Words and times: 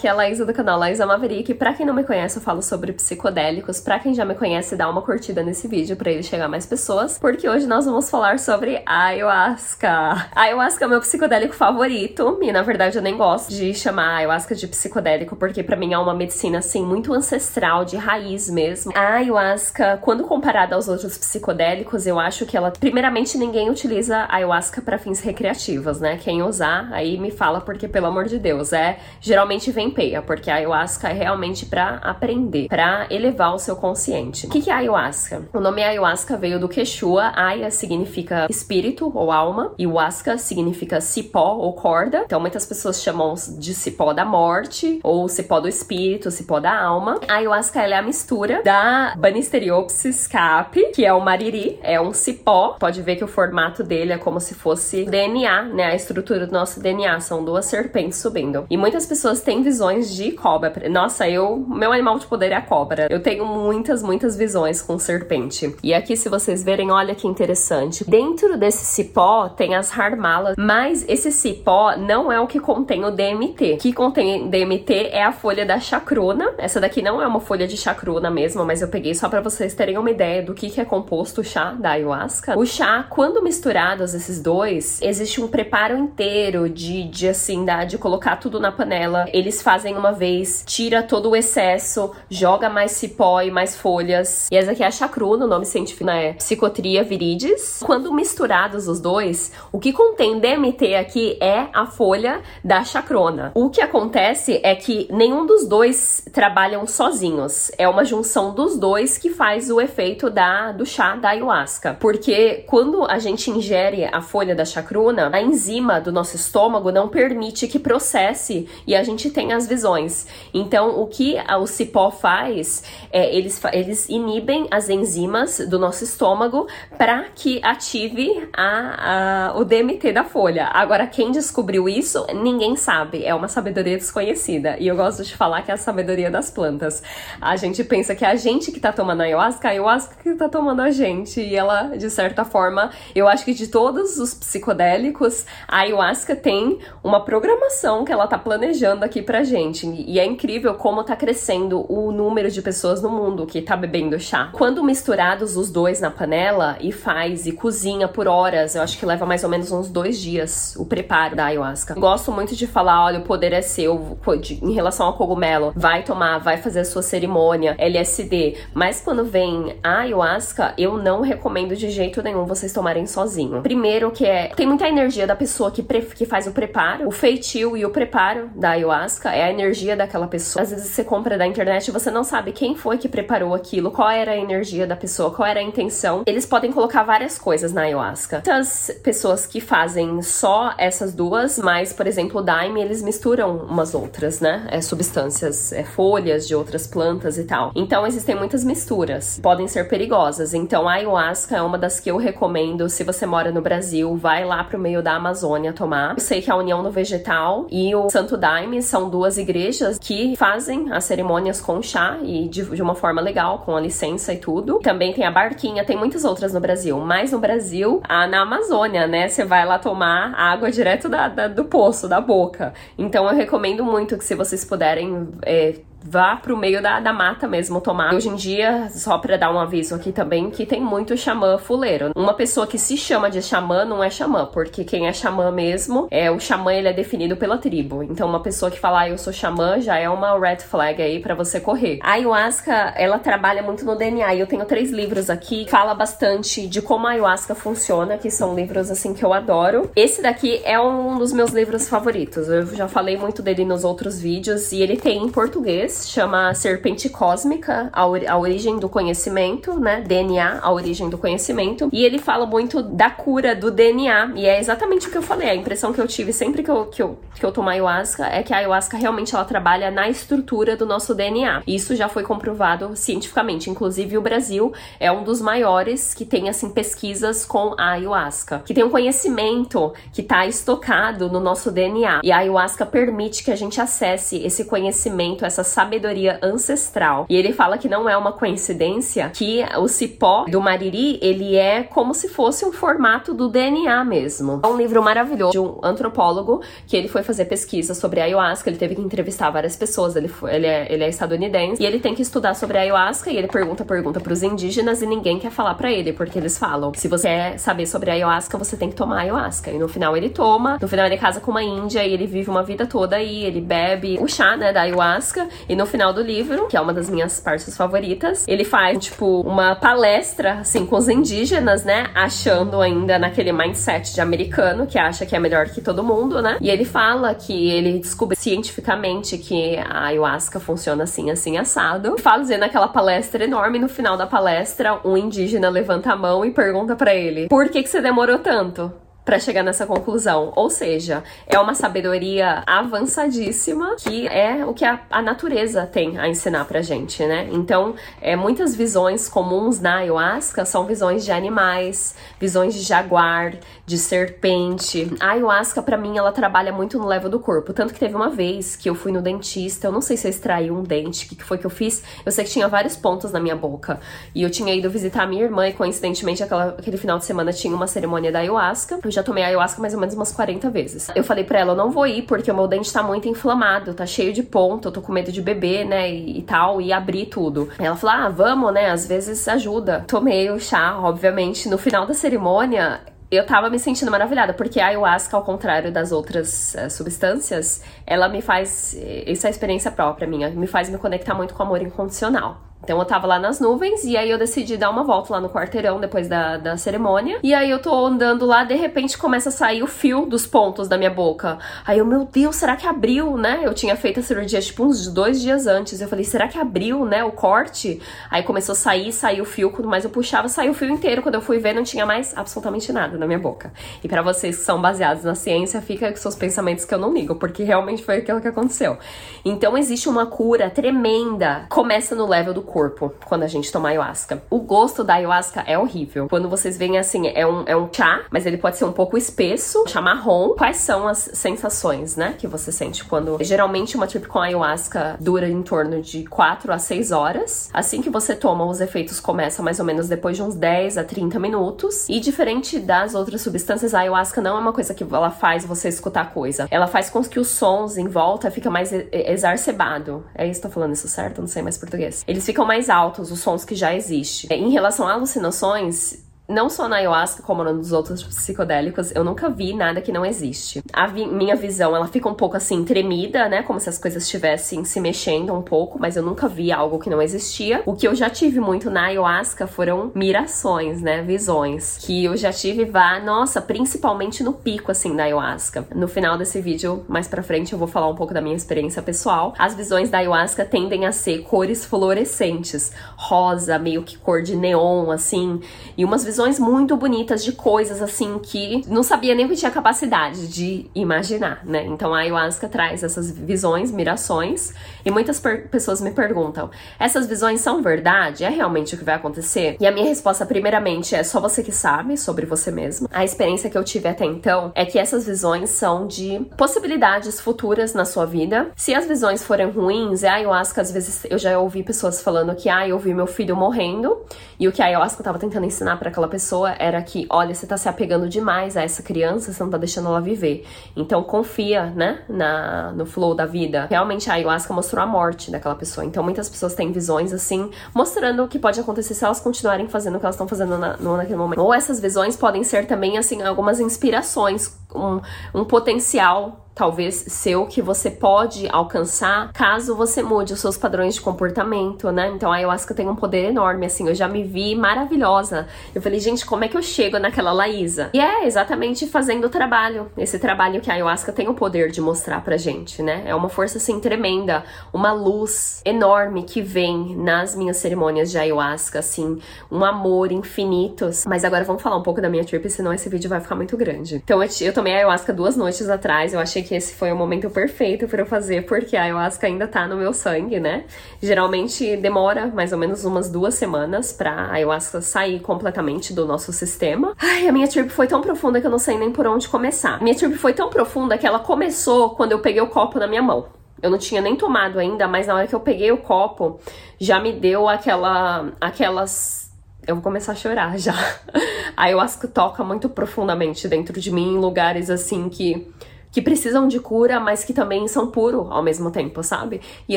Aqui 0.00 0.06
é 0.06 0.10
a 0.12 0.14
Laísa 0.14 0.46
do 0.46 0.54
canal 0.54 0.78
Laísa 0.78 1.04
Maverick. 1.04 1.52
Pra 1.52 1.74
quem 1.74 1.84
não 1.84 1.92
me 1.92 2.02
conhece, 2.02 2.38
eu 2.38 2.42
falo 2.42 2.62
sobre 2.62 2.90
psicodélicos. 2.90 3.80
Pra 3.80 3.98
quem 3.98 4.14
já 4.14 4.24
me 4.24 4.34
conhece, 4.34 4.74
dá 4.74 4.88
uma 4.88 5.02
curtida 5.02 5.42
nesse 5.42 5.68
vídeo 5.68 5.94
pra 5.94 6.10
ele 6.10 6.22
chegar 6.22 6.46
a 6.46 6.48
mais 6.48 6.64
pessoas, 6.64 7.18
porque 7.18 7.46
hoje 7.46 7.66
nós 7.66 7.84
vamos 7.84 8.08
falar 8.08 8.38
sobre 8.38 8.82
ayahuasca. 8.86 10.26
Ayahuasca 10.34 10.86
é 10.86 10.88
meu 10.88 11.00
psicodélico 11.00 11.54
favorito, 11.54 12.38
e 12.40 12.50
na 12.50 12.62
verdade 12.62 12.96
eu 12.96 13.02
nem 13.02 13.14
gosto 13.14 13.50
de 13.50 13.74
chamar 13.74 14.16
ayahuasca 14.16 14.54
de 14.54 14.66
psicodélico, 14.68 15.36
porque 15.36 15.62
pra 15.62 15.76
mim 15.76 15.92
é 15.92 15.98
uma 15.98 16.14
medicina 16.14 16.60
assim 16.60 16.82
muito 16.82 17.12
ancestral, 17.12 17.84
de 17.84 17.98
raiz 17.98 18.48
mesmo. 18.48 18.92
A 18.96 19.16
ayahuasca, 19.16 19.98
quando 20.00 20.24
comparada 20.24 20.76
aos 20.76 20.88
outros 20.88 21.18
psicodélicos, 21.18 22.06
eu 22.06 22.18
acho 22.18 22.46
que 22.46 22.56
ela, 22.56 22.70
primeiramente, 22.70 23.36
ninguém 23.36 23.68
utiliza 23.68 24.24
ayahuasca 24.30 24.80
para 24.80 24.96
fins 24.96 25.20
recreativos, 25.20 26.00
né? 26.00 26.16
Quem 26.16 26.42
usar, 26.42 26.88
aí 26.90 27.18
me 27.18 27.30
fala, 27.30 27.60
porque 27.60 27.86
pelo 27.86 28.06
amor 28.06 28.24
de 28.24 28.38
Deus, 28.38 28.72
é 28.72 28.98
geralmente 29.20 29.70
vem 29.70 29.89
peia, 29.90 30.22
porque 30.22 30.50
a 30.50 30.56
ayahuasca 30.56 31.08
é 31.08 31.12
realmente 31.12 31.66
para 31.66 31.96
aprender, 31.96 32.68
para 32.68 33.06
elevar 33.10 33.54
o 33.54 33.58
seu 33.58 33.76
consciente. 33.76 34.46
O 34.46 34.50
que, 34.50 34.62
que 34.62 34.70
é 34.70 34.74
ayahuasca? 34.74 35.42
O 35.52 35.60
nome 35.60 35.82
ayahuasca 35.82 36.36
veio 36.36 36.58
do 36.58 36.68
Quechua, 36.68 37.32
aya 37.34 37.70
significa 37.70 38.46
espírito 38.48 39.10
ou 39.14 39.30
alma, 39.30 39.72
e 39.78 39.86
huasca 39.86 40.38
significa 40.38 41.00
cipó 41.00 41.56
ou 41.56 41.72
corda. 41.74 42.22
Então 42.24 42.40
muitas 42.40 42.66
pessoas 42.66 43.02
chamam 43.02 43.34
de 43.58 43.74
cipó 43.74 44.12
da 44.12 44.24
morte, 44.24 45.00
ou 45.02 45.28
cipó 45.28 45.60
do 45.60 45.68
espírito, 45.68 46.30
cipó 46.30 46.60
da 46.60 46.78
alma. 46.80 47.20
A 47.28 47.34
ayahuasca 47.34 47.82
é 47.82 47.94
a 47.94 48.02
mistura 48.02 48.62
da 48.62 49.14
Banisteriopsis 49.16 50.26
capi, 50.26 50.86
que 50.92 51.04
é 51.04 51.12
o 51.12 51.20
mariri, 51.20 51.78
é 51.82 52.00
um 52.00 52.12
cipó. 52.12 52.76
Pode 52.78 53.02
ver 53.02 53.16
que 53.16 53.24
o 53.24 53.28
formato 53.28 53.82
dele 53.82 54.12
é 54.12 54.18
como 54.18 54.40
se 54.40 54.54
fosse 54.54 55.04
DNA, 55.04 55.62
né? 55.64 55.84
A 55.84 55.94
estrutura 55.94 56.46
do 56.46 56.52
nosso 56.52 56.80
DNA 56.80 57.20
são 57.20 57.44
duas 57.44 57.66
serpentes 57.66 58.18
subindo. 58.18 58.66
E 58.70 58.76
muitas 58.76 59.06
pessoas 59.06 59.40
têm 59.40 59.62
visões 59.80 60.14
de 60.14 60.32
cobra. 60.32 60.88
Nossa, 60.90 61.26
eu, 61.26 61.56
meu 61.56 61.90
animal 61.90 62.18
de 62.18 62.26
poder 62.26 62.52
é 62.52 62.56
a 62.56 62.60
cobra. 62.60 63.06
Eu 63.08 63.22
tenho 63.22 63.46
muitas, 63.46 64.02
muitas 64.02 64.36
visões 64.36 64.82
com 64.82 64.98
serpente. 64.98 65.74
E 65.82 65.94
aqui, 65.94 66.18
se 66.18 66.28
vocês 66.28 66.62
verem, 66.62 66.90
olha 66.90 67.14
que 67.14 67.26
interessante. 67.26 68.04
Dentro 68.08 68.58
desse 68.58 68.84
cipó 68.84 69.48
tem 69.48 69.74
as 69.74 69.98
harmalas, 69.98 70.54
mas 70.58 71.02
esse 71.08 71.32
cipó 71.32 71.96
não 71.96 72.30
é 72.30 72.38
o 72.38 72.46
que 72.46 72.60
contém 72.60 73.06
o 73.06 73.10
DMT. 73.10 73.74
O 73.74 73.78
que 73.78 73.92
contém 73.94 74.50
DMT 74.50 75.08
é 75.12 75.24
a 75.24 75.32
folha 75.32 75.64
da 75.64 75.80
chacruna. 75.80 76.52
Essa 76.58 76.78
daqui 76.78 77.00
não 77.00 77.22
é 77.22 77.26
uma 77.26 77.40
folha 77.40 77.66
de 77.66 77.78
chacruna 77.78 78.30
mesmo, 78.30 78.62
mas 78.66 78.82
eu 78.82 78.88
peguei 78.88 79.14
só 79.14 79.30
para 79.30 79.40
vocês 79.40 79.72
terem 79.72 79.96
uma 79.96 80.10
ideia 80.10 80.42
do 80.42 80.52
que, 80.52 80.68
que 80.68 80.80
é 80.80 80.84
composto 80.84 81.40
o 81.40 81.44
chá 81.44 81.72
da 81.72 81.92
ayahuasca. 81.92 82.58
O 82.58 82.66
chá, 82.66 83.06
quando 83.08 83.42
misturados 83.42 84.12
esses 84.12 84.42
dois, 84.42 85.00
existe 85.00 85.40
um 85.40 85.48
preparo 85.48 85.96
inteiro 85.96 86.68
de, 86.68 87.04
de 87.04 87.28
assim, 87.28 87.64
da, 87.64 87.84
de 87.84 87.96
colocar 87.96 88.36
tudo 88.36 88.60
na 88.60 88.70
panela. 88.70 89.24
Eles 89.32 89.59
fazem 89.60 89.96
uma 89.96 90.12
vez, 90.12 90.62
tira 90.66 91.02
todo 91.02 91.30
o 91.30 91.36
excesso, 91.36 92.12
joga 92.28 92.68
mais 92.68 92.92
cipó 92.92 93.40
e 93.42 93.50
mais 93.50 93.76
folhas. 93.76 94.48
E 94.50 94.56
essa 94.56 94.72
aqui 94.72 94.82
é 94.82 94.86
a 94.86 94.90
chacruna, 94.90 95.44
o 95.44 95.48
nome 95.48 95.66
científico 95.66 96.08
é 96.10 96.32
Psicotria 96.34 97.02
viridis. 97.02 97.80
Quando 97.84 98.12
misturados 98.12 98.88
os 98.88 99.00
dois, 99.00 99.52
o 99.72 99.78
que 99.78 99.92
contém 99.92 100.38
DMT 100.38 100.94
aqui 100.94 101.38
é 101.40 101.66
a 101.72 101.86
folha 101.86 102.42
da 102.64 102.84
chacrona. 102.84 103.52
O 103.54 103.70
que 103.70 103.80
acontece 103.80 104.60
é 104.62 104.74
que 104.74 105.08
nenhum 105.10 105.46
dos 105.46 105.66
dois 105.66 106.24
trabalham 106.32 106.86
sozinhos. 106.86 107.70
É 107.76 107.88
uma 107.88 108.04
junção 108.04 108.54
dos 108.54 108.78
dois 108.78 109.18
que 109.18 109.30
faz 109.30 109.70
o 109.70 109.80
efeito 109.80 110.30
da 110.30 110.72
do 110.72 110.86
chá 110.86 111.16
da 111.16 111.30
ayahuasca. 111.30 111.96
Porque 112.00 112.64
quando 112.66 113.04
a 113.04 113.18
gente 113.18 113.50
ingere 113.50 114.04
a 114.04 114.20
folha 114.20 114.54
da 114.54 114.64
chacruna, 114.64 115.30
a 115.32 115.40
enzima 115.40 116.00
do 116.00 116.12
nosso 116.12 116.36
estômago 116.36 116.90
não 116.90 117.08
permite 117.08 117.66
que 117.66 117.78
processe 117.78 118.68
e 118.86 118.94
a 118.94 119.02
gente 119.02 119.30
tem 119.30 119.49
as 119.52 119.66
visões. 119.66 120.26
Então, 120.52 121.00
o 121.00 121.06
que 121.06 121.36
o 121.58 121.66
cipó 121.66 122.10
faz 122.10 122.82
é 123.12 123.34
eles, 123.34 123.60
eles 123.72 124.08
inibem 124.08 124.66
as 124.70 124.88
enzimas 124.88 125.58
do 125.58 125.78
nosso 125.78 126.04
estômago 126.04 126.66
para 126.96 127.24
que 127.34 127.60
ative 127.64 128.48
a, 128.56 129.50
a, 129.52 129.58
o 129.58 129.64
DMT 129.64 130.12
da 130.12 130.24
folha. 130.24 130.66
Agora, 130.72 131.06
quem 131.06 131.30
descobriu 131.30 131.88
isso, 131.88 132.26
ninguém 132.34 132.76
sabe. 132.76 133.24
É 133.24 133.34
uma 133.34 133.48
sabedoria 133.48 133.96
desconhecida. 133.96 134.76
E 134.78 134.86
eu 134.86 134.96
gosto 134.96 135.24
de 135.24 135.34
falar 135.36 135.62
que 135.62 135.70
é 135.70 135.74
a 135.74 135.76
sabedoria 135.76 136.30
das 136.30 136.50
plantas. 136.50 137.02
A 137.40 137.56
gente 137.56 137.82
pensa 137.84 138.14
que 138.14 138.24
é 138.24 138.28
a 138.28 138.36
gente 138.36 138.70
que 138.72 138.80
tá 138.80 138.92
tomando 138.92 139.22
ayahuasca, 139.22 139.68
a 139.68 139.70
ayahuasca 139.70 140.16
que 140.22 140.34
tá 140.34 140.48
tomando 140.48 140.82
a 140.82 140.90
gente. 140.90 141.40
E 141.40 141.56
ela, 141.56 141.96
de 141.96 142.10
certa 142.10 142.44
forma, 142.44 142.90
eu 143.14 143.28
acho 143.28 143.44
que 143.44 143.54
de 143.54 143.68
todos 143.68 144.18
os 144.18 144.34
psicodélicos, 144.34 145.44
a 145.66 145.80
ayahuasca 145.80 146.36
tem 146.36 146.78
uma 147.02 147.24
programação 147.24 148.04
que 148.04 148.12
ela 148.12 148.26
tá 148.26 148.38
planejando 148.38 149.04
aqui 149.04 149.22
pra 149.22 149.39
gente. 149.44 149.86
E 149.86 150.18
é 150.18 150.24
incrível 150.24 150.74
como 150.74 151.02
tá 151.02 151.16
crescendo 151.16 151.84
o 151.88 152.12
número 152.12 152.50
de 152.50 152.62
pessoas 152.62 153.02
no 153.02 153.10
mundo 153.10 153.46
que 153.46 153.60
tá 153.62 153.76
bebendo 153.76 154.18
chá. 154.18 154.50
Quando 154.52 154.82
misturados 154.82 155.56
os 155.56 155.70
dois 155.70 156.00
na 156.00 156.10
panela 156.10 156.76
e 156.80 156.92
faz 156.92 157.46
e 157.46 157.52
cozinha 157.52 158.08
por 158.08 158.26
horas, 158.26 158.74
eu 158.74 158.82
acho 158.82 158.98
que 158.98 159.06
leva 159.06 159.26
mais 159.26 159.44
ou 159.44 159.50
menos 159.50 159.70
uns 159.70 159.88
dois 159.88 160.18
dias 160.18 160.74
o 160.76 160.84
preparo 160.84 161.36
da 161.36 161.46
ayahuasca. 161.46 161.94
Gosto 161.94 162.32
muito 162.32 162.54
de 162.54 162.66
falar, 162.66 163.04
olha, 163.04 163.18
o 163.18 163.22
poder 163.22 163.52
é 163.52 163.62
seu 163.62 164.18
em 164.62 164.72
relação 164.72 165.06
ao 165.06 165.14
cogumelo. 165.14 165.72
Vai 165.74 166.02
tomar, 166.02 166.38
vai 166.38 166.56
fazer 166.56 166.80
a 166.80 166.84
sua 166.84 167.02
cerimônia, 167.02 167.74
LSD. 167.78 168.56
Mas 168.72 169.00
quando 169.00 169.24
vem 169.24 169.76
a 169.82 170.00
ayahuasca, 170.00 170.74
eu 170.78 170.96
não 170.96 171.20
recomendo 171.20 171.74
de 171.76 171.90
jeito 171.90 172.22
nenhum 172.22 172.44
vocês 172.44 172.72
tomarem 172.72 173.06
sozinho. 173.06 173.62
Primeiro 173.62 174.10
que 174.10 174.24
é, 174.24 174.48
tem 174.48 174.66
muita 174.66 174.88
energia 174.88 175.26
da 175.26 175.36
pessoa 175.36 175.70
que, 175.70 175.82
que 175.82 176.24
faz 176.24 176.46
o 176.46 176.52
preparo, 176.52 177.06
o 177.06 177.10
feitio 177.10 177.76
e 177.76 177.84
o 177.84 177.90
preparo 177.90 178.50
da 178.54 178.70
ayahuasca 178.70 179.29
é 179.32 179.44
a 179.44 179.50
energia 179.50 179.96
daquela 179.96 180.26
pessoa. 180.26 180.62
Às 180.62 180.70
vezes 180.70 180.90
você 180.90 181.04
compra 181.04 181.36
da 181.36 181.46
internet 181.46 181.88
e 181.88 181.90
você 181.90 182.10
não 182.10 182.24
sabe 182.24 182.52
quem 182.52 182.74
foi 182.74 182.98
que 182.98 183.08
preparou 183.08 183.54
aquilo, 183.54 183.90
qual 183.90 184.10
era 184.10 184.32
a 184.32 184.36
energia 184.36 184.86
da 184.86 184.96
pessoa, 184.96 185.30
qual 185.30 185.46
era 185.46 185.60
a 185.60 185.62
intenção. 185.62 186.22
Eles 186.26 186.46
podem 186.46 186.72
colocar 186.72 187.02
várias 187.02 187.38
coisas 187.38 187.72
na 187.72 187.82
ayahuasca. 187.82 188.36
Muitas 188.36 188.90
pessoas 189.02 189.46
que 189.46 189.60
fazem 189.60 190.22
só 190.22 190.74
essas 190.78 191.12
duas, 191.14 191.58
mas, 191.58 191.92
por 191.92 192.06
exemplo, 192.06 192.40
o 192.40 192.42
daime, 192.42 192.80
eles 192.80 193.02
misturam 193.02 193.56
umas 193.56 193.94
outras, 193.94 194.40
né? 194.40 194.66
É, 194.70 194.80
substâncias, 194.80 195.72
é, 195.72 195.84
folhas 195.84 196.46
de 196.46 196.54
outras 196.54 196.86
plantas 196.86 197.38
e 197.38 197.44
tal. 197.44 197.72
Então 197.74 198.06
existem 198.06 198.34
muitas 198.34 198.64
misturas, 198.64 199.38
podem 199.42 199.68
ser 199.68 199.88
perigosas. 199.88 200.54
Então 200.54 200.88
a 200.88 200.94
ayahuasca 200.94 201.56
é 201.56 201.62
uma 201.62 201.78
das 201.78 202.00
que 202.00 202.10
eu 202.10 202.16
recomendo 202.16 202.88
se 202.88 203.04
você 203.04 203.26
mora 203.26 203.52
no 203.52 203.60
Brasil, 203.60 204.16
vai 204.16 204.44
lá 204.44 204.62
pro 204.64 204.78
meio 204.78 205.02
da 205.02 205.14
Amazônia 205.14 205.72
tomar. 205.72 206.14
Eu 206.14 206.20
sei 206.20 206.42
que 206.42 206.50
a 206.50 206.56
União 206.56 206.82
do 206.82 206.90
Vegetal 206.90 207.66
e 207.70 207.94
o 207.94 208.08
Santo 208.10 208.36
Daime 208.36 208.82
são 208.82 209.08
duas 209.08 209.19
igrejas 209.38 209.98
que 209.98 210.36
fazem 210.36 210.92
as 210.92 211.04
cerimônias 211.04 211.60
com 211.60 211.82
chá 211.82 212.18
e 212.22 212.48
de, 212.48 212.64
de 212.64 212.82
uma 212.82 212.94
forma 212.94 213.20
legal, 213.20 213.60
com 213.60 213.76
a 213.76 213.80
licença 213.80 214.32
e 214.32 214.38
tudo. 214.38 214.78
Também 214.78 215.12
tem 215.12 215.24
a 215.24 215.30
barquinha, 215.30 215.84
tem 215.84 215.96
muitas 215.96 216.24
outras 216.24 216.52
no 216.52 216.60
Brasil, 216.60 216.98
mas 216.98 217.32
no 217.32 217.38
Brasil, 217.38 218.00
a, 218.08 218.26
na 218.26 218.42
Amazônia, 218.42 219.06
né? 219.06 219.28
Você 219.28 219.44
vai 219.44 219.64
lá 219.66 219.78
tomar 219.78 220.34
água 220.34 220.70
direto 220.70 221.08
da, 221.08 221.28
da, 221.28 221.48
do 221.48 221.64
poço, 221.64 222.08
da 222.08 222.20
boca. 222.20 222.72
Então 222.96 223.26
eu 223.28 223.34
recomendo 223.34 223.84
muito 223.84 224.16
que 224.16 224.24
se 224.24 224.34
vocês 224.34 224.64
puderem 224.64 225.28
é, 225.42 225.74
vá 226.02 226.36
pro 226.36 226.56
meio 226.56 226.82
da, 226.82 227.00
da 227.00 227.12
mata 227.12 227.46
mesmo 227.46 227.80
tomar. 227.80 228.14
Hoje 228.14 228.28
em 228.28 228.34
dia, 228.34 228.88
só 228.90 229.18
para 229.18 229.36
dar 229.36 229.52
um 229.52 229.58
aviso 229.58 229.94
aqui 229.94 230.12
também, 230.12 230.50
que 230.50 230.66
tem 230.66 230.80
muito 230.80 231.16
xamã 231.16 231.58
fuleiro. 231.58 232.12
Uma 232.16 232.34
pessoa 232.34 232.66
que 232.66 232.78
se 232.78 232.96
chama 232.96 233.30
de 233.30 233.42
xamã 233.42 233.84
não 233.84 234.02
é 234.02 234.10
xamã, 234.10 234.46
porque 234.46 234.84
quem 234.84 235.06
é 235.06 235.12
xamã 235.12 235.50
mesmo, 235.50 236.08
é 236.10 236.30
o 236.30 236.40
xamã 236.40 236.72
ele 236.72 236.88
é 236.88 236.92
definido 236.92 237.36
pela 237.36 237.58
tribo. 237.58 238.02
Então 238.02 238.28
uma 238.28 238.40
pessoa 238.40 238.70
que 238.70 238.78
fala, 238.78 239.00
ah, 239.00 239.08
eu 239.08 239.18
sou 239.18 239.32
xamã, 239.32 239.80
já 239.80 239.98
é 239.98 240.08
uma 240.08 240.38
red 240.38 240.58
flag 240.58 241.00
aí 241.02 241.20
para 241.20 241.34
você 241.34 241.60
correr. 241.60 241.98
A 242.02 242.12
ayahuasca, 242.12 242.72
ela 242.96 243.18
trabalha 243.18 243.62
muito 243.62 243.84
no 243.84 243.96
DNA, 243.96 244.34
e 244.34 244.40
eu 244.40 244.46
tenho 244.46 244.64
três 244.64 244.90
livros 244.90 245.28
aqui, 245.28 245.66
fala 245.68 245.94
bastante 245.94 246.66
de 246.66 246.80
como 246.80 247.06
a 247.06 247.10
ayahuasca 247.10 247.54
funciona, 247.54 248.16
que 248.18 248.30
são 248.30 248.54
livros 248.54 248.90
assim 248.90 249.14
que 249.14 249.24
eu 249.24 249.32
adoro. 249.32 249.90
Esse 249.94 250.22
daqui 250.22 250.60
é 250.64 250.80
um 250.80 251.18
dos 251.18 251.32
meus 251.32 251.50
livros 251.50 251.88
favoritos. 251.88 252.48
Eu 252.48 252.66
já 252.74 252.88
falei 252.88 253.16
muito 253.16 253.42
dele 253.42 253.64
nos 253.64 253.84
outros 253.84 254.20
vídeos 254.20 254.72
e 254.72 254.80
ele 254.80 254.96
tem 254.96 255.22
em 255.22 255.28
português 255.28 255.89
chama 255.90 256.54
Serpente 256.54 257.08
Cósmica, 257.08 257.90
a, 257.92 258.02
a 258.02 258.38
origem 258.38 258.78
do 258.78 258.88
conhecimento, 258.88 259.78
né? 259.78 260.00
DNA, 260.00 260.60
a 260.62 260.72
origem 260.72 261.08
do 261.08 261.18
conhecimento. 261.18 261.88
E 261.92 262.04
ele 262.04 262.18
fala 262.18 262.46
muito 262.46 262.82
da 262.82 263.10
cura 263.10 263.54
do 263.54 263.70
DNA. 263.70 264.32
E 264.36 264.46
é 264.46 264.58
exatamente 264.58 265.08
o 265.08 265.10
que 265.10 265.18
eu 265.18 265.22
falei. 265.22 265.50
A 265.50 265.54
impressão 265.54 265.92
que 265.92 266.00
eu 266.00 266.06
tive 266.06 266.32
sempre 266.32 266.62
que 266.62 266.70
eu, 266.70 266.86
que 266.86 267.02
eu, 267.02 267.18
que 267.34 267.44
eu 267.44 267.52
tomo 267.52 267.68
ayahuasca 267.68 268.26
é 268.26 268.42
que 268.42 268.52
a 268.52 268.58
ayahuasca 268.58 268.96
realmente 268.96 269.34
ela 269.34 269.44
trabalha 269.44 269.90
na 269.90 270.08
estrutura 270.08 270.76
do 270.76 270.86
nosso 270.86 271.14
DNA. 271.14 271.62
Isso 271.66 271.94
já 271.96 272.08
foi 272.08 272.22
comprovado 272.22 272.94
cientificamente. 272.94 273.70
Inclusive, 273.70 274.16
o 274.16 274.22
Brasil 274.22 274.72
é 274.98 275.10
um 275.10 275.24
dos 275.24 275.40
maiores 275.40 276.14
que 276.14 276.24
tem, 276.24 276.48
assim, 276.48 276.70
pesquisas 276.70 277.44
com 277.44 277.74
a 277.78 277.92
ayahuasca. 277.92 278.62
Que 278.64 278.74
tem 278.74 278.84
um 278.84 278.90
conhecimento 278.90 279.92
que 280.12 280.20
está 280.20 280.46
estocado 280.46 281.28
no 281.28 281.40
nosso 281.40 281.70
DNA. 281.70 282.20
E 282.22 282.32
a 282.32 282.38
ayahuasca 282.38 282.86
permite 282.86 283.42
que 283.42 283.50
a 283.50 283.56
gente 283.56 283.80
acesse 283.80 284.36
esse 284.44 284.64
conhecimento, 284.64 285.44
essa 285.44 285.64
sabedoria 285.80 286.38
ancestral. 286.42 287.26
E 287.28 287.36
ele 287.36 287.52
fala 287.52 287.78
que 287.78 287.88
não 287.88 288.08
é 288.08 288.16
uma 288.16 288.32
coincidência 288.32 289.30
que 289.30 289.64
o 289.78 289.88
cipó 289.88 290.44
do 290.44 290.60
mariri, 290.60 291.18
ele 291.22 291.56
é 291.56 291.82
como 291.82 292.12
se 292.14 292.28
fosse 292.28 292.64
um 292.64 292.72
formato 292.72 293.32
do 293.32 293.48
DNA 293.48 294.04
mesmo. 294.04 294.60
É 294.62 294.66
um 294.66 294.76
livro 294.76 295.02
maravilhoso 295.02 295.52
de 295.52 295.58
um 295.58 295.78
antropólogo 295.82 296.60
que 296.86 296.96
ele 296.96 297.08
foi 297.08 297.22
fazer 297.22 297.46
pesquisa 297.46 297.94
sobre 297.94 298.20
ayahuasca, 298.20 298.68
ele 298.68 298.78
teve 298.78 298.94
que 298.94 299.00
entrevistar 299.00 299.50
várias 299.50 299.76
pessoas, 299.76 300.16
ele, 300.16 300.28
foi, 300.28 300.54
ele, 300.54 300.66
é, 300.66 300.86
ele 300.92 301.04
é 301.04 301.08
estadunidense, 301.08 301.82
e 301.82 301.86
ele 301.86 301.98
tem 301.98 302.14
que 302.14 302.22
estudar 302.22 302.54
sobre 302.54 302.76
ayahuasca, 302.76 303.30
e 303.30 303.36
ele 303.36 303.48
pergunta, 303.48 303.84
pergunta 303.84 304.20
pros 304.20 304.42
indígenas, 304.42 305.00
e 305.00 305.06
ninguém 305.06 305.38
quer 305.38 305.50
falar 305.50 305.74
para 305.74 305.90
ele, 305.90 306.12
porque 306.12 306.38
eles 306.38 306.58
falam, 306.58 306.92
se 306.94 307.08
você 307.08 307.28
quer 307.28 307.58
saber 307.58 307.86
sobre 307.86 308.10
ayahuasca, 308.10 308.58
você 308.58 308.76
tem 308.76 308.90
que 308.90 308.96
tomar 308.96 309.20
ayahuasca. 309.20 309.70
E 309.70 309.78
no 309.78 309.88
final 309.88 310.16
ele 310.16 310.28
toma, 310.28 310.78
no 310.80 310.88
final 310.88 311.06
ele 311.06 311.16
casa 311.16 311.40
com 311.40 311.50
uma 311.50 311.62
índia, 311.62 312.04
e 312.04 312.12
ele 312.12 312.26
vive 312.26 312.50
uma 312.50 312.62
vida 312.62 312.86
toda 312.86 313.16
aí, 313.16 313.44
ele 313.44 313.60
bebe 313.60 314.18
o 314.20 314.28
chá, 314.28 314.56
né, 314.56 314.72
da 314.72 314.82
ayahuasca, 314.82 315.48
e 315.70 315.76
no 315.76 315.86
final 315.86 316.12
do 316.12 316.20
livro, 316.20 316.66
que 316.66 316.76
é 316.76 316.80
uma 316.80 316.92
das 316.92 317.08
minhas 317.08 317.38
partes 317.38 317.76
favoritas, 317.76 318.44
ele 318.48 318.64
faz, 318.64 318.98
tipo, 319.04 319.42
uma 319.42 319.76
palestra, 319.76 320.54
assim, 320.54 320.84
com 320.84 320.96
os 320.96 321.08
indígenas, 321.08 321.84
né, 321.84 322.08
achando 322.12 322.80
ainda 322.80 323.20
naquele 323.20 323.52
mindset 323.52 324.12
de 324.12 324.20
americano, 324.20 324.84
que 324.84 324.98
acha 324.98 325.24
que 325.24 325.36
é 325.36 325.38
melhor 325.38 325.68
que 325.68 325.80
todo 325.80 326.02
mundo, 326.02 326.42
né, 326.42 326.56
e 326.60 326.68
ele 326.68 326.84
fala 326.84 327.32
que 327.36 327.70
ele 327.70 328.00
descobre 328.00 328.36
cientificamente 328.36 329.38
que 329.38 329.76
a 329.76 330.06
ayahuasca 330.06 330.58
funciona 330.58 331.04
assim, 331.04 331.30
assim, 331.30 331.56
assado. 331.56 332.16
Fazendo 332.18 332.64
aquela 332.64 332.88
palestra 332.88 333.44
enorme, 333.44 333.78
no 333.78 333.88
final 333.88 334.16
da 334.16 334.26
palestra, 334.26 334.98
um 335.04 335.16
indígena 335.16 335.70
levanta 335.70 336.12
a 336.12 336.16
mão 336.16 336.44
e 336.44 336.50
pergunta 336.50 336.96
para 336.96 337.14
ele: 337.14 337.46
Por 337.48 337.68
que, 337.68 337.84
que 337.84 337.88
você 337.88 338.00
demorou 338.00 338.40
tanto? 338.40 338.92
Para 339.30 339.38
chegar 339.38 339.62
nessa 339.62 339.86
conclusão. 339.86 340.52
Ou 340.56 340.68
seja, 340.68 341.22
é 341.46 341.56
uma 341.56 341.72
sabedoria 341.72 342.64
avançadíssima 342.66 343.94
que 343.94 344.26
é 344.26 344.66
o 344.66 344.74
que 344.74 344.84
a, 344.84 344.98
a 345.08 345.22
natureza 345.22 345.86
tem 345.86 346.18
a 346.18 346.28
ensinar 346.28 346.64
pra 346.64 346.82
gente, 346.82 347.24
né? 347.24 347.48
Então, 347.52 347.94
é, 348.20 348.34
muitas 348.34 348.74
visões 348.74 349.28
comuns 349.28 349.78
na 349.78 349.98
ayahuasca 349.98 350.64
são 350.64 350.84
visões 350.84 351.24
de 351.24 351.30
animais, 351.30 352.16
visões 352.40 352.74
de 352.74 352.80
jaguar, 352.80 353.54
de 353.86 353.96
serpente. 353.98 355.08
A 355.20 355.30
ayahuasca, 355.30 355.80
para 355.80 355.96
mim, 355.96 356.18
ela 356.18 356.32
trabalha 356.32 356.72
muito 356.72 356.98
no 356.98 357.06
level 357.06 357.30
do 357.30 357.38
corpo. 357.38 357.72
Tanto 357.72 357.94
que 357.94 358.00
teve 358.00 358.16
uma 358.16 358.30
vez 358.30 358.74
que 358.74 358.90
eu 358.90 358.96
fui 358.96 359.12
no 359.12 359.22
dentista, 359.22 359.86
eu 359.86 359.92
não 359.92 360.00
sei 360.00 360.16
se 360.16 360.26
eu 360.26 360.30
extraí 360.30 360.72
um 360.72 360.82
dente, 360.82 361.26
o 361.26 361.28
que, 361.28 361.36
que 361.36 361.44
foi 361.44 361.56
que 361.56 361.66
eu 361.66 361.70
fiz. 361.70 362.02
Eu 362.26 362.32
sei 362.32 362.44
que 362.44 362.50
tinha 362.50 362.66
vários 362.66 362.96
pontos 362.96 363.30
na 363.30 363.38
minha 363.38 363.54
boca. 363.54 364.00
E 364.34 364.42
eu 364.42 364.50
tinha 364.50 364.74
ido 364.74 364.90
visitar 364.90 365.22
a 365.22 365.26
minha 365.26 365.44
irmã 365.44 365.68
e, 365.68 365.72
coincidentemente, 365.72 366.42
aquela, 366.42 366.70
aquele 366.76 366.96
final 366.96 367.16
de 367.16 367.24
semana 367.24 367.52
tinha 367.52 367.72
uma 367.72 367.86
cerimônia 367.86 368.32
da 368.32 368.40
ayahuasca. 368.40 368.98
Eu 369.04 369.10
já 369.12 369.19
já 369.20 369.22
tomei 369.22 369.44
ayahuasca 369.44 369.80
mais 369.80 369.94
ou 369.94 370.00
menos 370.00 370.14
umas 370.14 370.32
40 370.32 370.70
vezes. 370.70 371.08
Eu 371.14 371.22
falei 371.22 371.44
pra 371.44 371.60
ela, 371.60 371.72
eu 371.72 371.76
não 371.76 371.90
vou 371.90 372.06
ir 372.06 372.22
porque 372.22 372.50
o 372.50 372.54
meu 372.54 372.66
dente 372.66 372.92
tá 372.92 373.02
muito 373.02 373.28
inflamado, 373.28 373.94
tá 373.94 374.06
cheio 374.06 374.32
de 374.32 374.42
ponto, 374.42 374.88
eu 374.88 374.92
tô 374.92 375.00
com 375.00 375.12
medo 375.12 375.30
de 375.30 375.42
beber, 375.42 375.84
né, 375.84 376.10
e, 376.10 376.38
e 376.38 376.42
tal, 376.42 376.80
e 376.80 376.92
abrir 376.92 377.26
tudo. 377.26 377.68
Ela 377.78 377.96
falou, 377.96 378.16
ah, 378.16 378.28
vamos, 378.28 378.72
né, 378.72 378.90
às 378.90 379.06
vezes 379.06 379.46
ajuda. 379.46 380.04
Tomei 380.06 380.50
o 380.50 380.58
chá, 380.58 380.98
obviamente. 380.98 381.68
No 381.68 381.78
final 381.78 382.06
da 382.06 382.14
cerimônia, 382.14 383.00
eu 383.30 383.44
tava 383.44 383.68
me 383.68 383.78
sentindo 383.78 384.10
maravilhada, 384.10 384.54
porque 384.54 384.80
a 384.80 384.86
ayahuasca, 384.86 385.36
ao 385.36 385.44
contrário 385.44 385.92
das 385.92 386.10
outras 386.12 386.74
uh, 386.74 386.90
substâncias, 386.90 387.82
ela 388.06 388.28
me 388.28 388.40
faz. 388.40 388.96
Isso 389.26 389.46
é 389.46 389.50
experiência 389.50 389.90
própria 389.90 390.26
minha, 390.26 390.50
me 390.50 390.66
faz 390.66 390.88
me 390.88 390.98
conectar 390.98 391.34
muito 391.34 391.54
com 391.54 391.62
o 391.62 391.66
amor 391.66 391.82
incondicional. 391.82 392.69
Então 392.82 392.98
eu 392.98 393.04
tava 393.04 393.26
lá 393.26 393.38
nas 393.38 393.60
nuvens 393.60 394.04
e 394.04 394.16
aí 394.16 394.30
eu 394.30 394.38
decidi 394.38 394.76
dar 394.76 394.90
uma 394.90 395.04
volta 395.04 395.34
lá 395.34 395.40
no 395.40 395.50
quarteirão 395.50 396.00
depois 396.00 396.28
da, 396.28 396.56
da 396.56 396.76
cerimônia. 396.76 397.38
E 397.42 397.52
aí 397.52 397.70
eu 397.70 397.80
tô 397.80 397.94
andando 397.94 398.46
lá, 398.46 398.64
de 398.64 398.74
repente 398.74 399.18
começa 399.18 399.50
a 399.50 399.52
sair 399.52 399.82
o 399.82 399.86
fio 399.86 400.24
dos 400.24 400.46
pontos 400.46 400.88
da 400.88 400.96
minha 400.96 401.10
boca. 401.10 401.58
Aí 401.86 401.98
eu, 401.98 402.06
meu 402.06 402.24
Deus, 402.24 402.56
será 402.56 402.76
que 402.76 402.86
abriu, 402.86 403.36
né? 403.36 403.60
Eu 403.62 403.74
tinha 403.74 403.94
feito 403.96 404.20
a 404.20 404.22
cirurgia 404.22 404.60
tipo 404.60 404.84
uns 404.84 405.06
dois 405.06 405.40
dias 405.40 405.66
antes. 405.66 406.00
Eu 406.00 406.08
falei, 406.08 406.24
será 406.24 406.48
que 406.48 406.58
abriu, 406.58 407.04
né? 407.04 407.22
O 407.22 407.32
corte? 407.32 408.00
Aí 408.30 408.42
começou 408.42 408.72
a 408.72 408.76
sair, 408.76 409.12
saiu 409.12 409.42
o 409.42 409.46
fio, 409.46 409.70
quando 409.70 409.88
mais 409.88 410.04
eu 410.04 410.10
puxava, 410.10 410.48
saiu 410.48 410.72
o 410.72 410.74
fio 410.74 410.88
inteiro. 410.88 411.22
Quando 411.22 411.34
eu 411.34 411.42
fui 411.42 411.58
ver, 411.58 411.74
não 411.74 411.82
tinha 411.82 412.06
mais 412.06 412.36
absolutamente 412.36 412.92
nada 412.92 413.18
na 413.18 413.26
minha 413.26 413.38
boca. 413.38 413.72
E 414.02 414.08
para 414.08 414.22
vocês 414.22 414.56
que 414.56 414.64
são 414.64 414.80
baseados 414.80 415.22
na 415.22 415.34
ciência, 415.34 415.82
fica 415.82 416.10
com 416.10 416.16
seus 416.16 416.34
pensamentos 416.34 416.86
que 416.86 416.94
eu 416.94 416.98
não 416.98 417.12
ligo, 417.12 417.34
porque 417.34 417.62
realmente 417.62 418.02
foi 418.02 418.18
aquilo 418.18 418.40
que 418.40 418.48
aconteceu. 418.48 418.96
Então 419.44 419.76
existe 419.76 420.08
uma 420.08 420.26
cura 420.26 420.70
tremenda. 420.70 421.66
Começa 421.68 422.14
no 422.14 422.26
level 422.26 422.54
do 422.54 422.62
corpo 422.70 423.12
quando 423.26 423.42
a 423.42 423.46
gente 423.46 423.70
toma 423.70 423.88
ayahuasca. 423.88 424.42
O 424.48 424.60
gosto 424.60 425.04
da 425.04 425.14
ayahuasca 425.14 425.62
é 425.66 425.78
horrível. 425.78 426.28
Quando 426.28 426.48
vocês 426.48 426.76
veem 426.76 426.98
assim, 426.98 427.28
é 427.28 427.46
um, 427.46 427.64
é 427.66 427.76
um 427.76 427.88
chá, 427.92 428.22
mas 428.30 428.46
ele 428.46 428.56
pode 428.56 428.76
ser 428.76 428.84
um 428.84 428.92
pouco 428.92 429.16
espesso, 429.16 429.84
chá 429.86 430.00
marrom. 430.00 430.54
Quais 430.56 430.78
são 430.78 431.06
as 431.06 431.30
sensações, 431.34 432.16
né, 432.16 432.34
que 432.38 432.46
você 432.46 432.72
sente 432.72 433.04
quando. 433.04 433.38
Geralmente 433.42 433.96
uma 433.96 434.06
trip 434.06 434.26
com 434.26 434.38
ayahuasca 434.38 435.16
dura 435.20 435.48
em 435.48 435.62
torno 435.62 436.00
de 436.00 436.24
4 436.24 436.72
a 436.72 436.78
6 436.78 437.12
horas. 437.12 437.68
Assim 437.72 438.00
que 438.00 438.10
você 438.10 438.34
toma, 438.34 438.64
os 438.64 438.80
efeitos 438.80 439.20
começam 439.20 439.64
mais 439.64 439.78
ou 439.78 439.84
menos 439.84 440.08
depois 440.08 440.36
de 440.36 440.42
uns 440.42 440.54
10 440.54 440.98
a 440.98 441.04
30 441.04 441.38
minutos. 441.38 442.08
E 442.08 442.20
diferente 442.20 442.78
das 442.78 443.14
outras 443.14 443.42
substâncias, 443.42 443.94
a 443.94 444.00
ayahuasca 444.00 444.40
não 444.40 444.56
é 444.56 444.60
uma 444.60 444.72
coisa 444.72 444.94
que 444.94 445.04
ela 445.04 445.30
faz 445.30 445.64
você 445.64 445.88
escutar 445.88 446.32
coisa. 446.32 446.66
Ela 446.70 446.86
faz 446.86 447.10
com 447.10 447.20
que 447.22 447.38
os 447.38 447.48
sons 447.48 447.98
em 447.98 448.08
volta 448.08 448.50
fiquem 448.50 448.70
mais 448.70 448.92
exacerbado. 449.12 450.24
É 450.34 450.46
isso, 450.46 450.62
tô 450.62 450.70
falando 450.70 450.94
isso 450.94 451.08
certo? 451.08 451.40
Não 451.40 451.48
sei 451.48 451.62
mais 451.62 451.76
português. 451.76 452.24
Eles 452.26 452.44
ficam 452.46 452.59
mais 452.66 452.90
altos, 452.90 453.30
os 453.30 453.40
sons 453.40 453.64
que 453.64 453.74
já 453.74 453.94
existem. 453.94 454.50
Em 454.50 454.70
relação 454.70 455.06
a 455.06 455.12
alucinações, 455.12 456.24
não 456.50 456.68
só 456.68 456.88
na 456.88 456.96
ayahuasca, 456.96 457.42
como 457.42 457.62
nos 457.62 457.92
outros 457.92 458.22
psicodélicos, 458.22 459.14
eu 459.14 459.22
nunca 459.22 459.48
vi 459.48 459.72
nada 459.72 460.00
que 460.00 460.10
não 460.10 460.26
existe. 460.26 460.82
A 460.92 461.06
vi 461.06 461.26
minha 461.26 461.54
visão, 461.54 461.94
ela 461.94 462.08
fica 462.08 462.28
um 462.28 462.34
pouco 462.34 462.56
assim 462.56 462.84
tremida, 462.84 463.48
né? 463.48 463.62
Como 463.62 463.78
se 463.78 463.88
as 463.88 463.98
coisas 463.98 464.24
estivessem 464.24 464.84
se 464.84 465.00
mexendo 465.00 465.54
um 465.54 465.62
pouco, 465.62 465.98
mas 465.98 466.16
eu 466.16 466.22
nunca 466.22 466.48
vi 466.48 466.72
algo 466.72 466.98
que 466.98 467.08
não 467.08 467.22
existia. 467.22 467.82
O 467.86 467.94
que 467.94 468.06
eu 468.06 468.14
já 468.14 468.28
tive 468.28 468.58
muito 468.58 468.90
na 468.90 469.04
ayahuasca 469.06 469.66
foram 469.66 470.10
mirações, 470.14 471.00
né? 471.00 471.22
Visões. 471.22 471.98
Que 471.98 472.24
eu 472.24 472.36
já 472.36 472.52
tive, 472.52 472.84
vá, 472.84 473.20
nossa, 473.20 473.60
principalmente 473.60 474.42
no 474.42 474.52
pico, 474.52 474.90
assim, 474.90 475.14
da 475.14 475.24
ayahuasca. 475.24 475.86
No 475.94 476.08
final 476.08 476.36
desse 476.36 476.60
vídeo, 476.60 477.04
mais 477.08 477.28
pra 477.28 477.42
frente, 477.42 477.72
eu 477.72 477.78
vou 477.78 477.86
falar 477.86 478.08
um 478.08 478.16
pouco 478.16 478.34
da 478.34 478.40
minha 478.40 478.56
experiência 478.56 479.00
pessoal. 479.00 479.54
As 479.56 479.74
visões 479.74 480.10
da 480.10 480.18
ayahuasca 480.18 480.64
tendem 480.64 481.06
a 481.06 481.12
ser 481.12 481.42
cores 481.42 481.84
fluorescentes, 481.84 482.92
rosa, 483.16 483.78
meio 483.78 484.02
que 484.02 484.18
cor 484.18 484.42
de 484.42 484.56
neon, 484.56 485.10
assim, 485.10 485.60
e 485.96 486.04
umas 486.04 486.24
visões 486.24 486.39
visões 486.40 486.58
muito 486.58 486.96
bonitas 486.96 487.44
de 487.44 487.52
coisas 487.52 488.00
assim 488.00 488.38
que 488.42 488.82
não 488.88 489.02
sabia 489.02 489.34
nem 489.34 489.46
que 489.46 489.54
tinha 489.54 489.70
capacidade 489.70 490.48
de 490.48 490.90
imaginar, 490.94 491.60
né? 491.66 491.84
Então 491.84 492.14
a 492.14 492.20
ayahuasca 492.20 492.66
traz 492.66 493.02
essas 493.02 493.30
visões, 493.30 493.92
mirações, 493.92 494.72
e 495.04 495.10
muitas 495.10 495.38
pessoas 495.70 496.00
me 496.00 496.12
perguntam: 496.12 496.70
essas 496.98 497.26
visões 497.26 497.60
são 497.60 497.82
verdade? 497.82 498.42
É 498.42 498.48
realmente 498.48 498.94
o 498.94 498.98
que 498.98 499.04
vai 499.04 499.16
acontecer? 499.16 499.76
E 499.78 499.86
a 499.86 499.92
minha 499.92 500.06
resposta, 500.06 500.46
primeiramente, 500.46 501.14
é 501.14 501.22
só 501.22 501.40
você 501.40 501.62
que 501.62 501.72
sabe 501.72 502.16
sobre 502.16 502.46
você 502.46 502.70
mesmo. 502.70 503.06
A 503.12 503.22
experiência 503.22 503.68
que 503.68 503.76
eu 503.76 503.84
tive 503.84 504.08
até 504.08 504.24
então 504.24 504.72
é 504.74 504.86
que 504.86 504.98
essas 504.98 505.26
visões 505.26 505.68
são 505.68 506.06
de 506.06 506.40
possibilidades 506.56 507.38
futuras 507.38 507.92
na 507.92 508.06
sua 508.06 508.24
vida. 508.24 508.70
Se 508.76 508.94
as 508.94 509.06
visões 509.06 509.42
forem 509.42 509.68
ruins, 509.68 510.24
a 510.24 510.34
ayahuasca, 510.34 510.80
às 510.80 510.90
vezes 510.90 511.26
eu 511.28 511.36
já 511.36 511.58
ouvi 511.58 511.82
pessoas 511.82 512.22
falando 512.22 512.54
que, 512.54 512.70
ah, 512.70 512.88
eu 512.88 512.98
vi 512.98 513.12
meu 513.12 513.26
filho 513.26 513.54
morrendo, 513.54 514.24
e 514.58 514.66
o 514.66 514.72
que 514.72 514.80
a 514.80 514.86
ayahuasca 514.86 515.22
tava 515.22 515.38
tentando 515.38 515.66
ensinar 515.66 515.98
para 515.98 516.08
aquela 516.08 516.29
pessoa 516.30 516.74
era 516.78 517.02
que, 517.02 517.26
olha, 517.28 517.54
você 517.54 517.66
tá 517.66 517.76
se 517.76 517.88
apegando 517.88 518.28
demais 518.28 518.76
a 518.76 518.82
essa 518.82 519.02
criança, 519.02 519.52
você 519.52 519.62
não 519.62 519.70
tá 519.70 519.76
deixando 519.76 520.08
ela 520.08 520.20
viver. 520.20 520.66
Então 520.96 521.22
confia, 521.22 521.86
né, 521.86 522.22
na, 522.28 522.92
no 522.92 523.04
flow 523.04 523.34
da 523.34 523.44
vida. 523.44 523.86
Realmente 523.90 524.30
a 524.30 524.34
ayahuasca 524.34 524.72
mostrou 524.72 525.02
a 525.02 525.06
morte 525.06 525.50
daquela 525.50 525.74
pessoa. 525.74 526.04
Então 526.04 526.22
muitas 526.22 526.48
pessoas 526.48 526.74
têm 526.74 526.92
visões 526.92 527.32
assim, 527.32 527.70
mostrando 527.94 528.42
o 528.44 528.48
que 528.48 528.58
pode 528.58 528.80
acontecer 528.80 529.14
se 529.14 529.24
elas 529.24 529.40
continuarem 529.40 529.88
fazendo 529.88 530.16
o 530.16 530.18
que 530.18 530.24
elas 530.24 530.36
estão 530.36 530.48
fazendo 530.48 530.78
na, 530.78 530.96
no, 530.96 531.16
naquele 531.16 531.36
momento. 531.36 531.60
Ou 531.60 531.74
essas 531.74 532.00
visões 532.00 532.36
podem 532.36 532.64
ser 532.64 532.86
também, 532.86 533.18
assim, 533.18 533.42
algumas 533.42 533.80
inspirações, 533.80 534.78
um, 534.94 535.20
um 535.52 535.64
potencial 535.64 536.69
talvez 536.80 537.26
seu 537.28 537.66
que 537.66 537.82
você 537.82 538.10
pode 538.10 538.66
alcançar 538.70 539.52
caso 539.52 539.94
você 539.94 540.22
mude 540.22 540.54
os 540.54 540.60
seus 540.60 540.78
padrões 540.78 541.16
de 541.16 541.20
comportamento, 541.20 542.10
né? 542.10 542.32
Então 542.34 542.50
a 542.50 542.54
ayahuasca 542.56 542.94
tem 542.94 543.06
um 543.06 543.14
poder 543.14 543.50
enorme, 543.50 543.84
assim, 543.84 544.08
eu 544.08 544.14
já 544.14 544.26
me 544.26 544.42
vi 544.42 544.74
maravilhosa. 544.74 545.68
Eu 545.94 546.00
falei, 546.00 546.18
gente, 546.18 546.46
como 546.46 546.64
é 546.64 546.68
que 546.68 546.76
eu 546.78 546.82
chego 546.82 547.18
naquela 547.18 547.52
Laísa? 547.52 548.08
E 548.14 548.18
é 548.18 548.46
exatamente 548.46 549.06
fazendo 549.06 549.44
o 549.44 549.50
trabalho, 549.50 550.10
esse 550.16 550.38
trabalho 550.38 550.80
que 550.80 550.90
a 550.90 550.94
ayahuasca 550.94 551.30
tem 551.34 551.50
o 551.50 551.54
poder 551.54 551.90
de 551.90 552.00
mostrar 552.00 552.42
pra 552.42 552.56
gente, 552.56 553.02
né? 553.02 553.24
É 553.26 553.34
uma 553.34 553.50
força 553.50 553.76
assim 553.76 554.00
tremenda, 554.00 554.64
uma 554.90 555.12
luz 555.12 555.82
enorme 555.84 556.44
que 556.44 556.62
vem 556.62 557.14
nas 557.14 557.54
minhas 557.54 557.76
cerimônias 557.76 558.30
de 558.30 558.38
ayahuasca, 558.38 559.00
assim, 559.00 559.38
um 559.70 559.84
amor 559.84 560.32
infinito. 560.32 561.10
Mas 561.26 561.44
agora 561.44 561.62
vamos 561.62 561.82
falar 561.82 561.98
um 561.98 562.02
pouco 562.02 562.22
da 562.22 562.30
minha 562.30 562.42
trip, 562.42 562.70
senão 562.70 562.90
esse 562.90 563.10
vídeo 563.10 563.28
vai 563.28 563.38
ficar 563.38 563.54
muito 563.54 563.76
grande. 563.76 564.14
Então 564.14 564.42
eu, 564.42 564.48
eu 564.62 564.72
tomei 564.72 564.94
ayahuasca 564.94 565.30
duas 565.30 565.58
noites 565.58 565.86
atrás, 565.90 566.32
eu 566.32 566.40
achei 566.40 566.62
que 566.62 566.69
que 566.70 566.74
esse 566.76 566.94
foi 566.94 567.10
o 567.10 567.16
momento 567.16 567.50
perfeito 567.50 568.06
para 568.06 568.22
eu 568.22 568.26
fazer, 568.26 568.64
porque 568.64 568.96
a 568.96 569.02
ayahuasca 569.02 569.44
ainda 569.44 569.66
tá 569.66 569.88
no 569.88 569.96
meu 569.96 570.12
sangue, 570.12 570.60
né? 570.60 570.84
Geralmente 571.20 571.96
demora 571.96 572.46
mais 572.46 572.70
ou 572.70 572.78
menos 572.78 573.04
umas 573.04 573.28
duas 573.28 573.54
semanas 573.54 574.12
pra 574.12 574.52
ayahuasca 574.52 575.00
sair 575.00 575.40
completamente 575.40 576.12
do 576.12 576.24
nosso 576.24 576.52
sistema. 576.52 577.12
Ai, 577.18 577.48
a 577.48 577.50
minha 577.50 577.66
trip 577.66 577.88
foi 577.88 578.06
tão 578.06 578.20
profunda 578.20 578.60
que 578.60 578.68
eu 578.68 578.70
não 578.70 578.78
sei 578.78 578.96
nem 578.96 579.10
por 579.10 579.26
onde 579.26 579.48
começar. 579.48 580.00
Minha 580.00 580.14
trip 580.14 580.36
foi 580.36 580.52
tão 580.52 580.70
profunda 580.70 581.18
que 581.18 581.26
ela 581.26 581.40
começou 581.40 582.10
quando 582.10 582.30
eu 582.30 582.38
peguei 582.38 582.62
o 582.62 582.68
copo 582.68 583.00
na 583.00 583.08
minha 583.08 583.22
mão. 583.22 583.48
Eu 583.82 583.90
não 583.90 583.98
tinha 583.98 584.20
nem 584.20 584.36
tomado 584.36 584.78
ainda, 584.78 585.08
mas 585.08 585.26
na 585.26 585.34
hora 585.34 585.48
que 585.48 585.54
eu 585.54 585.60
peguei 585.60 585.90
o 585.90 585.98
copo, 585.98 586.60
já 587.00 587.18
me 587.18 587.32
deu 587.32 587.68
aquela 587.68 588.52
aquelas 588.60 589.50
eu 589.88 589.96
vou 589.96 590.04
começar 590.04 590.32
a 590.32 590.36
chorar 590.36 590.78
já. 590.78 590.94
A 591.76 591.84
ayahuasca 591.86 592.28
toca 592.28 592.62
muito 592.62 592.88
profundamente 592.88 593.66
dentro 593.66 593.98
de 594.00 594.12
mim, 594.12 594.34
em 594.34 594.38
lugares 594.38 594.88
assim 594.88 595.28
que 595.28 595.66
que 596.10 596.20
precisam 596.20 596.66
de 596.66 596.80
cura, 596.80 597.20
mas 597.20 597.44
que 597.44 597.52
também 597.52 597.86
são 597.86 598.10
puro 598.10 598.48
ao 598.50 598.62
mesmo 598.62 598.90
tempo, 598.90 599.22
sabe? 599.22 599.60
E 599.88 599.96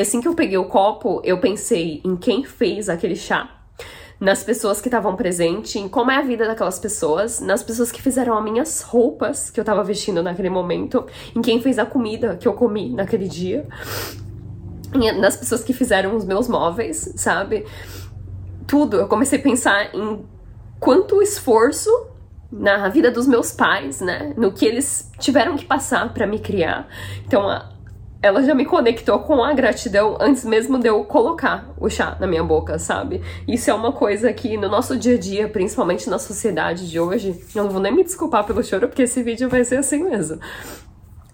assim 0.00 0.20
que 0.20 0.28
eu 0.28 0.34
peguei 0.34 0.58
o 0.58 0.66
copo, 0.66 1.20
eu 1.24 1.38
pensei 1.38 2.00
em 2.04 2.16
quem 2.16 2.44
fez 2.44 2.88
aquele 2.88 3.16
chá, 3.16 3.50
nas 4.20 4.44
pessoas 4.44 4.80
que 4.80 4.88
estavam 4.88 5.16
presentes, 5.16 5.74
em 5.76 5.88
como 5.88 6.10
é 6.10 6.16
a 6.16 6.22
vida 6.22 6.46
daquelas 6.46 6.78
pessoas, 6.78 7.40
nas 7.40 7.62
pessoas 7.62 7.90
que 7.90 8.00
fizeram 8.00 8.38
as 8.38 8.44
minhas 8.44 8.80
roupas 8.80 9.50
que 9.50 9.58
eu 9.58 9.64
tava 9.64 9.82
vestindo 9.82 10.22
naquele 10.22 10.50
momento, 10.50 11.04
em 11.34 11.42
quem 11.42 11.60
fez 11.60 11.78
a 11.78 11.86
comida 11.86 12.36
que 12.36 12.46
eu 12.46 12.54
comi 12.54 12.90
naquele 12.90 13.28
dia, 13.28 13.66
nas 15.18 15.36
pessoas 15.36 15.64
que 15.64 15.72
fizeram 15.72 16.16
os 16.16 16.24
meus 16.24 16.46
móveis, 16.46 17.12
sabe? 17.16 17.66
Tudo. 18.66 18.96
Eu 18.96 19.08
comecei 19.08 19.38
a 19.38 19.42
pensar 19.42 19.94
em 19.94 20.24
quanto 20.78 21.20
esforço 21.20 21.90
na 22.58 22.88
vida 22.88 23.10
dos 23.10 23.26
meus 23.26 23.52
pais, 23.52 24.00
né? 24.00 24.32
No 24.36 24.52
que 24.52 24.64
eles 24.64 25.10
tiveram 25.18 25.56
que 25.56 25.64
passar 25.64 26.12
para 26.12 26.26
me 26.26 26.38
criar. 26.38 26.86
Então, 27.26 27.48
a, 27.48 27.70
ela 28.22 28.42
já 28.42 28.54
me 28.54 28.64
conectou 28.64 29.18
com 29.18 29.42
a 29.42 29.52
gratidão 29.52 30.16
antes 30.20 30.44
mesmo 30.44 30.78
de 30.78 30.88
eu 30.88 31.04
colocar 31.04 31.68
o 31.78 31.90
chá 31.90 32.16
na 32.20 32.26
minha 32.26 32.44
boca, 32.44 32.78
sabe? 32.78 33.20
Isso 33.46 33.70
é 33.70 33.74
uma 33.74 33.92
coisa 33.92 34.32
que 34.32 34.56
no 34.56 34.68
nosso 34.68 34.96
dia 34.96 35.16
a 35.16 35.18
dia, 35.18 35.48
principalmente 35.48 36.08
na 36.08 36.18
sociedade 36.18 36.88
de 36.88 36.98
hoje, 37.00 37.38
eu 37.54 37.64
não 37.64 37.70
vou 37.70 37.80
nem 37.80 37.92
me 37.92 38.04
desculpar 38.04 38.44
pelo 38.44 38.62
choro, 38.62 38.88
porque 38.88 39.02
esse 39.02 39.22
vídeo 39.22 39.48
vai 39.48 39.64
ser 39.64 39.76
assim 39.76 40.04
mesmo 40.04 40.38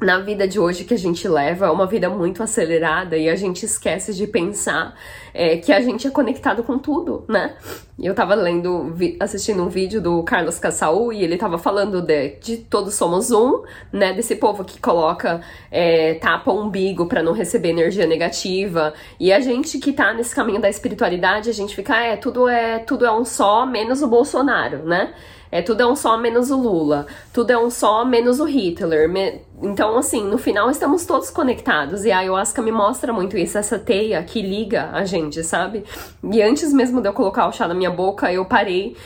na 0.00 0.19
vida 0.19 0.49
de 0.49 0.59
hoje 0.59 0.85
que 0.85 0.95
a 0.95 0.99
gente 0.99 1.28
leva 1.28 1.66
é 1.66 1.71
uma 1.71 1.87
vida 1.87 2.09
muito 2.09 2.42
acelerada 2.42 3.16
e 3.16 3.28
a 3.28 3.37
gente 3.37 3.64
esquece 3.64 4.14
de 4.14 4.26
pensar 4.26 4.95
é, 5.35 5.59
que 5.59 5.73
a 5.73 5.80
gente 5.80 6.07
é 6.07 6.11
conectado 6.11 6.62
com 6.62 6.78
tudo, 6.78 7.25
né? 7.28 7.54
Eu 7.99 8.14
tava 8.14 8.35
lendo, 8.35 8.95
assistindo 9.21 9.62
um 9.62 9.69
vídeo 9.69 10.00
do 10.00 10.23
Carlos 10.23 10.59
Cassaú 10.59 11.12
e 11.12 11.23
ele 11.23 11.37
tava 11.37 11.59
falando 11.59 12.00
de, 12.00 12.30
de 12.40 12.57
todos 12.57 12.95
somos 12.95 13.30
um, 13.30 13.62
né? 13.92 14.14
Desse 14.14 14.37
povo 14.37 14.64
que 14.64 14.80
coloca, 14.80 15.42
é, 15.71 16.14
tapa 16.14 16.50
o 16.50 16.62
umbigo 16.62 17.07
para 17.07 17.23
não 17.23 17.33
receber 17.33 17.69
energia 17.69 18.07
negativa. 18.07 18.95
E 19.19 19.30
a 19.33 19.40
gente 19.40 19.78
que 19.78 19.92
tá 19.92 20.14
nesse 20.14 20.35
caminho 20.35 20.61
da 20.61 20.71
espiritualidade, 20.71 21.50
a 21.50 21.54
gente 21.54 21.76
fica, 21.76 21.97
é, 21.97 22.16
tudo 22.16 22.49
é, 22.49 22.78
tudo 22.78 23.04
é 23.04 23.12
um 23.12 23.25
só, 23.25 23.66
menos 23.66 24.02
o 24.02 24.09
Bolsonaro, 24.09 24.78
né? 24.85 25.12
É 25.52 25.61
tudo 25.61 25.83
é 25.83 25.87
um 25.87 25.97
só 25.97 26.16
menos 26.16 26.50
o 26.50 26.57
Lula, 26.57 27.07
tudo 27.33 27.50
é 27.50 27.59
um 27.59 27.71
só 27.71 28.04
menos 28.04 28.38
o 28.38 28.45
Hitler. 28.45 29.09
Me... 29.09 29.40
Então, 29.62 29.99
assim, 29.99 30.25
no 30.25 30.38
final 30.38 30.71
estamos 30.71 31.04
todos 31.04 31.30
conectados 31.30 32.04
e 32.04 32.12
a 32.12 32.19
ayahuasca 32.19 32.62
me 32.62 32.71
mostra 32.71 33.12
muito 33.12 33.37
isso, 33.37 33.59
essa 33.59 33.78
teia 33.78 34.23
que 34.23 34.40
liga 34.40 34.90
a 34.92 35.04
gente, 35.04 35.42
sabe? 35.42 35.85
E 36.23 36.40
antes 36.40 36.73
mesmo 36.73 37.00
de 37.00 37.09
eu 37.09 37.12
colocar 37.12 37.49
o 37.49 37.52
chá 37.52 37.66
na 37.66 37.75
minha 37.75 37.90
boca, 37.90 38.33
eu 38.33 38.45
parei 38.45 38.97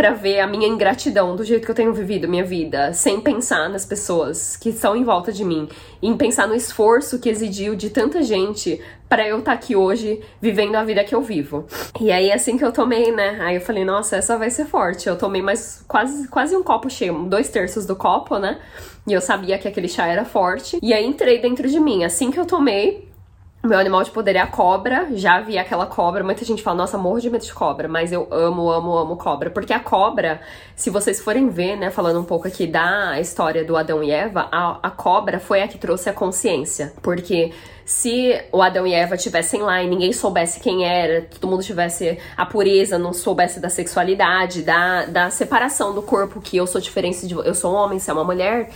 para 0.00 0.12
ver 0.12 0.40
a 0.40 0.46
minha 0.46 0.66
ingratidão 0.66 1.36
do 1.36 1.44
jeito 1.44 1.66
que 1.66 1.70
eu 1.70 1.74
tenho 1.74 1.92
vivido 1.92 2.26
minha 2.26 2.42
vida, 2.42 2.90
sem 2.94 3.20
pensar 3.20 3.68
nas 3.68 3.84
pessoas 3.84 4.56
que 4.56 4.70
estão 4.70 4.96
em 4.96 5.04
volta 5.04 5.30
de 5.30 5.44
mim, 5.44 5.68
em 6.00 6.16
pensar 6.16 6.48
no 6.48 6.54
esforço 6.54 7.18
que 7.18 7.28
exigiu 7.28 7.74
de 7.76 7.90
tanta 7.90 8.22
gente 8.22 8.80
para 9.10 9.28
eu 9.28 9.40
estar 9.40 9.50
tá 9.50 9.54
aqui 9.58 9.76
hoje 9.76 10.22
vivendo 10.40 10.76
a 10.76 10.84
vida 10.84 11.04
que 11.04 11.14
eu 11.14 11.20
vivo. 11.20 11.66
E 12.00 12.10
aí 12.10 12.32
assim 12.32 12.56
que 12.56 12.64
eu 12.64 12.72
tomei, 12.72 13.12
né? 13.12 13.36
Aí 13.42 13.56
eu 13.56 13.60
falei, 13.60 13.84
nossa, 13.84 14.16
essa 14.16 14.38
vai 14.38 14.48
ser 14.48 14.64
forte. 14.64 15.06
Eu 15.06 15.18
tomei 15.18 15.42
mais 15.42 15.84
quase 15.86 16.26
quase 16.28 16.56
um 16.56 16.62
copo 16.62 16.88
cheio, 16.88 17.24
dois 17.24 17.50
terços 17.50 17.84
do 17.84 17.94
copo, 17.94 18.38
né? 18.38 18.58
E 19.06 19.12
eu 19.12 19.20
sabia 19.20 19.58
que 19.58 19.68
aquele 19.68 19.88
chá 19.88 20.06
era 20.06 20.24
forte. 20.24 20.78
E 20.82 20.94
aí 20.94 21.04
entrei 21.04 21.42
dentro 21.42 21.68
de 21.68 21.78
mim. 21.78 22.04
Assim 22.04 22.30
que 22.30 22.40
eu 22.40 22.46
tomei, 22.46 23.09
meu 23.62 23.78
animal 23.78 24.02
de 24.02 24.10
poder 24.10 24.36
é 24.36 24.40
a 24.40 24.46
cobra. 24.46 25.08
Já 25.12 25.40
vi 25.40 25.58
aquela 25.58 25.86
cobra. 25.86 26.24
Muita 26.24 26.44
gente 26.44 26.62
fala, 26.62 26.78
nossa, 26.78 26.96
morro 26.96 27.20
de 27.20 27.28
medo 27.28 27.44
de 27.44 27.52
cobra. 27.52 27.88
Mas 27.88 28.10
eu 28.10 28.26
amo, 28.30 28.70
amo, 28.70 28.96
amo 28.96 29.16
cobra. 29.16 29.50
Porque 29.50 29.72
a 29.72 29.80
cobra, 29.80 30.40
se 30.74 30.88
vocês 30.88 31.20
forem 31.20 31.50
ver, 31.50 31.76
né, 31.76 31.90
falando 31.90 32.18
um 32.18 32.24
pouco 32.24 32.48
aqui 32.48 32.66
da 32.66 33.20
história 33.20 33.62
do 33.62 33.76
Adão 33.76 34.02
e 34.02 34.10
Eva, 34.10 34.48
a, 34.50 34.78
a 34.82 34.90
cobra 34.90 35.38
foi 35.38 35.62
a 35.62 35.68
que 35.68 35.76
trouxe 35.76 36.08
a 36.08 36.12
consciência. 36.12 36.92
Porque 37.02 37.52
se 37.84 38.40
o 38.50 38.62
Adão 38.62 38.86
e 38.86 38.94
Eva 38.94 39.16
tivessem 39.16 39.60
lá 39.60 39.82
e 39.82 39.90
ninguém 39.90 40.12
soubesse 40.12 40.58
quem 40.60 40.86
era, 40.86 41.22
todo 41.22 41.50
mundo 41.50 41.62
tivesse 41.62 42.18
a 42.36 42.46
pureza, 42.46 42.98
não 42.98 43.12
soubesse 43.12 43.60
da 43.60 43.68
sexualidade, 43.68 44.62
da, 44.62 45.04
da 45.04 45.28
separação 45.28 45.94
do 45.94 46.00
corpo, 46.00 46.40
que 46.40 46.56
eu 46.56 46.66
sou 46.66 46.80
diferente 46.80 47.26
de 47.26 47.34
eu 47.34 47.54
sou 47.54 47.74
um 47.74 47.76
homem, 47.76 47.98
você 47.98 48.10
é 48.10 48.14
uma 48.14 48.24
mulher 48.24 48.70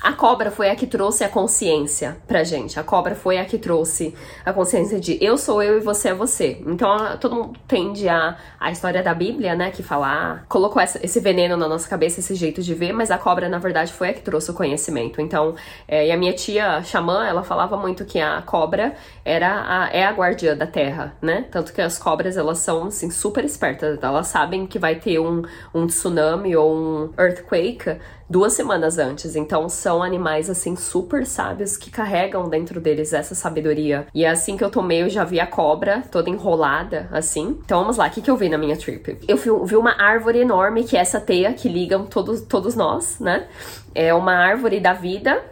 a 0.00 0.12
cobra 0.12 0.50
foi 0.50 0.70
a 0.70 0.76
que 0.76 0.86
trouxe 0.86 1.24
a 1.24 1.28
consciência 1.28 2.16
pra 2.26 2.42
gente. 2.42 2.80
A 2.80 2.84
cobra 2.84 3.14
foi 3.14 3.38
a 3.38 3.44
que 3.44 3.58
trouxe 3.58 4.14
a 4.44 4.52
consciência 4.52 4.98
de 4.98 5.18
eu 5.22 5.36
sou 5.36 5.62
eu 5.62 5.76
e 5.78 5.80
você 5.80 6.08
é 6.08 6.14
você. 6.14 6.62
Então 6.66 7.16
todo 7.18 7.34
mundo 7.34 7.58
tende 7.66 8.08
a 8.08 8.36
a 8.60 8.70
história 8.70 9.02
da 9.02 9.14
Bíblia, 9.14 9.54
né, 9.54 9.70
que 9.70 9.82
fala, 9.82 10.06
ah, 10.06 10.44
colocou 10.46 10.82
essa, 10.82 11.00
esse 11.02 11.18
veneno 11.18 11.56
na 11.56 11.66
nossa 11.66 11.88
cabeça, 11.88 12.20
esse 12.20 12.34
jeito 12.34 12.62
de 12.62 12.74
ver, 12.74 12.92
mas 12.92 13.10
a 13.10 13.16
cobra 13.16 13.48
na 13.48 13.58
verdade 13.58 13.90
foi 13.90 14.10
a 14.10 14.12
que 14.12 14.20
trouxe 14.20 14.50
o 14.50 14.54
conhecimento. 14.54 15.20
Então, 15.20 15.54
é, 15.88 16.08
e 16.08 16.12
a 16.12 16.16
minha 16.16 16.34
tia 16.34 16.82
xamã, 16.82 17.26
ela 17.26 17.42
falava 17.42 17.74
muito 17.78 18.04
que 18.04 18.20
a 18.20 18.42
cobra 18.42 18.94
era 19.24 19.64
a, 19.66 19.88
é 19.90 20.04
a 20.04 20.12
guardiã 20.12 20.54
da 20.54 20.66
terra, 20.66 21.14
né? 21.22 21.46
Tanto 21.50 21.72
que 21.72 21.80
as 21.80 21.98
cobras 21.98 22.36
elas 22.36 22.58
são 22.58 22.88
assim 22.88 23.10
super 23.10 23.44
espertas, 23.44 23.98
elas 24.02 24.26
sabem 24.26 24.66
que 24.66 24.78
vai 24.78 24.96
ter 24.96 25.18
um, 25.18 25.42
um 25.74 25.86
tsunami 25.86 26.54
ou 26.54 26.74
um 26.74 27.12
earthquake 27.18 27.96
duas 28.30 28.52
semanas 28.52 28.96
antes. 28.96 29.34
Então 29.34 29.68
são 29.68 30.02
animais 30.02 30.48
assim 30.48 30.76
super 30.76 31.26
sábios 31.26 31.76
que 31.76 31.90
carregam 31.90 32.48
dentro 32.48 32.80
deles 32.80 33.12
essa 33.12 33.34
sabedoria. 33.34 34.06
E 34.14 34.24
é 34.24 34.30
assim 34.30 34.56
que 34.56 34.64
eu 34.64 34.70
tomei, 34.70 35.02
eu 35.02 35.08
já 35.08 35.24
vi 35.24 35.40
a 35.40 35.46
cobra 35.46 36.04
toda 36.10 36.30
enrolada 36.30 37.08
assim. 37.10 37.58
Então 37.64 37.80
vamos 37.80 37.96
lá, 37.96 38.06
o 38.06 38.10
que, 38.10 38.22
que 38.22 38.30
eu 38.30 38.36
vi 38.36 38.48
na 38.48 38.56
minha 38.56 38.76
trip? 38.76 39.18
Eu 39.26 39.36
vi, 39.36 39.50
vi 39.64 39.76
uma 39.76 40.00
árvore 40.00 40.38
enorme 40.38 40.84
que 40.84 40.96
é 40.96 41.00
essa 41.00 41.20
teia 41.20 41.52
que 41.52 41.68
ligam 41.68 42.06
todos, 42.06 42.42
todos 42.42 42.76
nós, 42.76 43.18
né? 43.18 43.48
É 43.94 44.14
uma 44.14 44.34
árvore 44.34 44.78
da 44.78 44.92
vida 44.92 45.42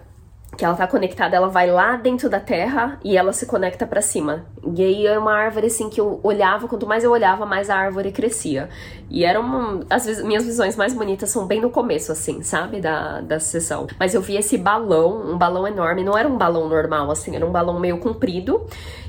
que 0.56 0.64
ela 0.64 0.74
tá 0.74 0.86
conectada, 0.86 1.36
ela 1.36 1.48
vai 1.48 1.70
lá 1.70 1.96
dentro 1.96 2.28
da 2.28 2.40
terra 2.40 2.98
e 3.04 3.16
ela 3.16 3.32
se 3.32 3.46
conecta 3.46 3.86
para 3.86 4.00
cima. 4.00 4.44
E 4.76 4.82
aí 4.82 5.06
é 5.06 5.18
uma 5.18 5.32
árvore 5.32 5.66
assim 5.66 5.88
que 5.88 6.00
eu 6.00 6.18
olhava, 6.22 6.66
quanto 6.66 6.86
mais 6.86 7.04
eu 7.04 7.12
olhava, 7.12 7.46
mais 7.46 7.70
a 7.70 7.76
árvore 7.76 8.10
crescia. 8.10 8.68
E 9.08 9.24
eram 9.24 9.42
uma, 9.42 9.80
as 9.88 10.22
minhas 10.22 10.44
visões 10.44 10.74
mais 10.74 10.92
bonitas 10.92 11.30
são 11.30 11.46
bem 11.46 11.60
no 11.60 11.70
começo 11.70 12.10
assim, 12.10 12.42
sabe, 12.42 12.80
da, 12.80 13.20
da 13.20 13.38
sessão. 13.38 13.86
Mas 13.98 14.14
eu 14.14 14.20
vi 14.20 14.36
esse 14.36 14.58
balão, 14.58 15.32
um 15.32 15.38
balão 15.38 15.66
enorme, 15.66 16.02
não 16.02 16.16
era 16.16 16.28
um 16.28 16.36
balão 16.36 16.68
normal 16.68 17.10
assim, 17.10 17.36
era 17.36 17.46
um 17.46 17.52
balão 17.52 17.78
meio 17.78 17.98
comprido. 17.98 18.66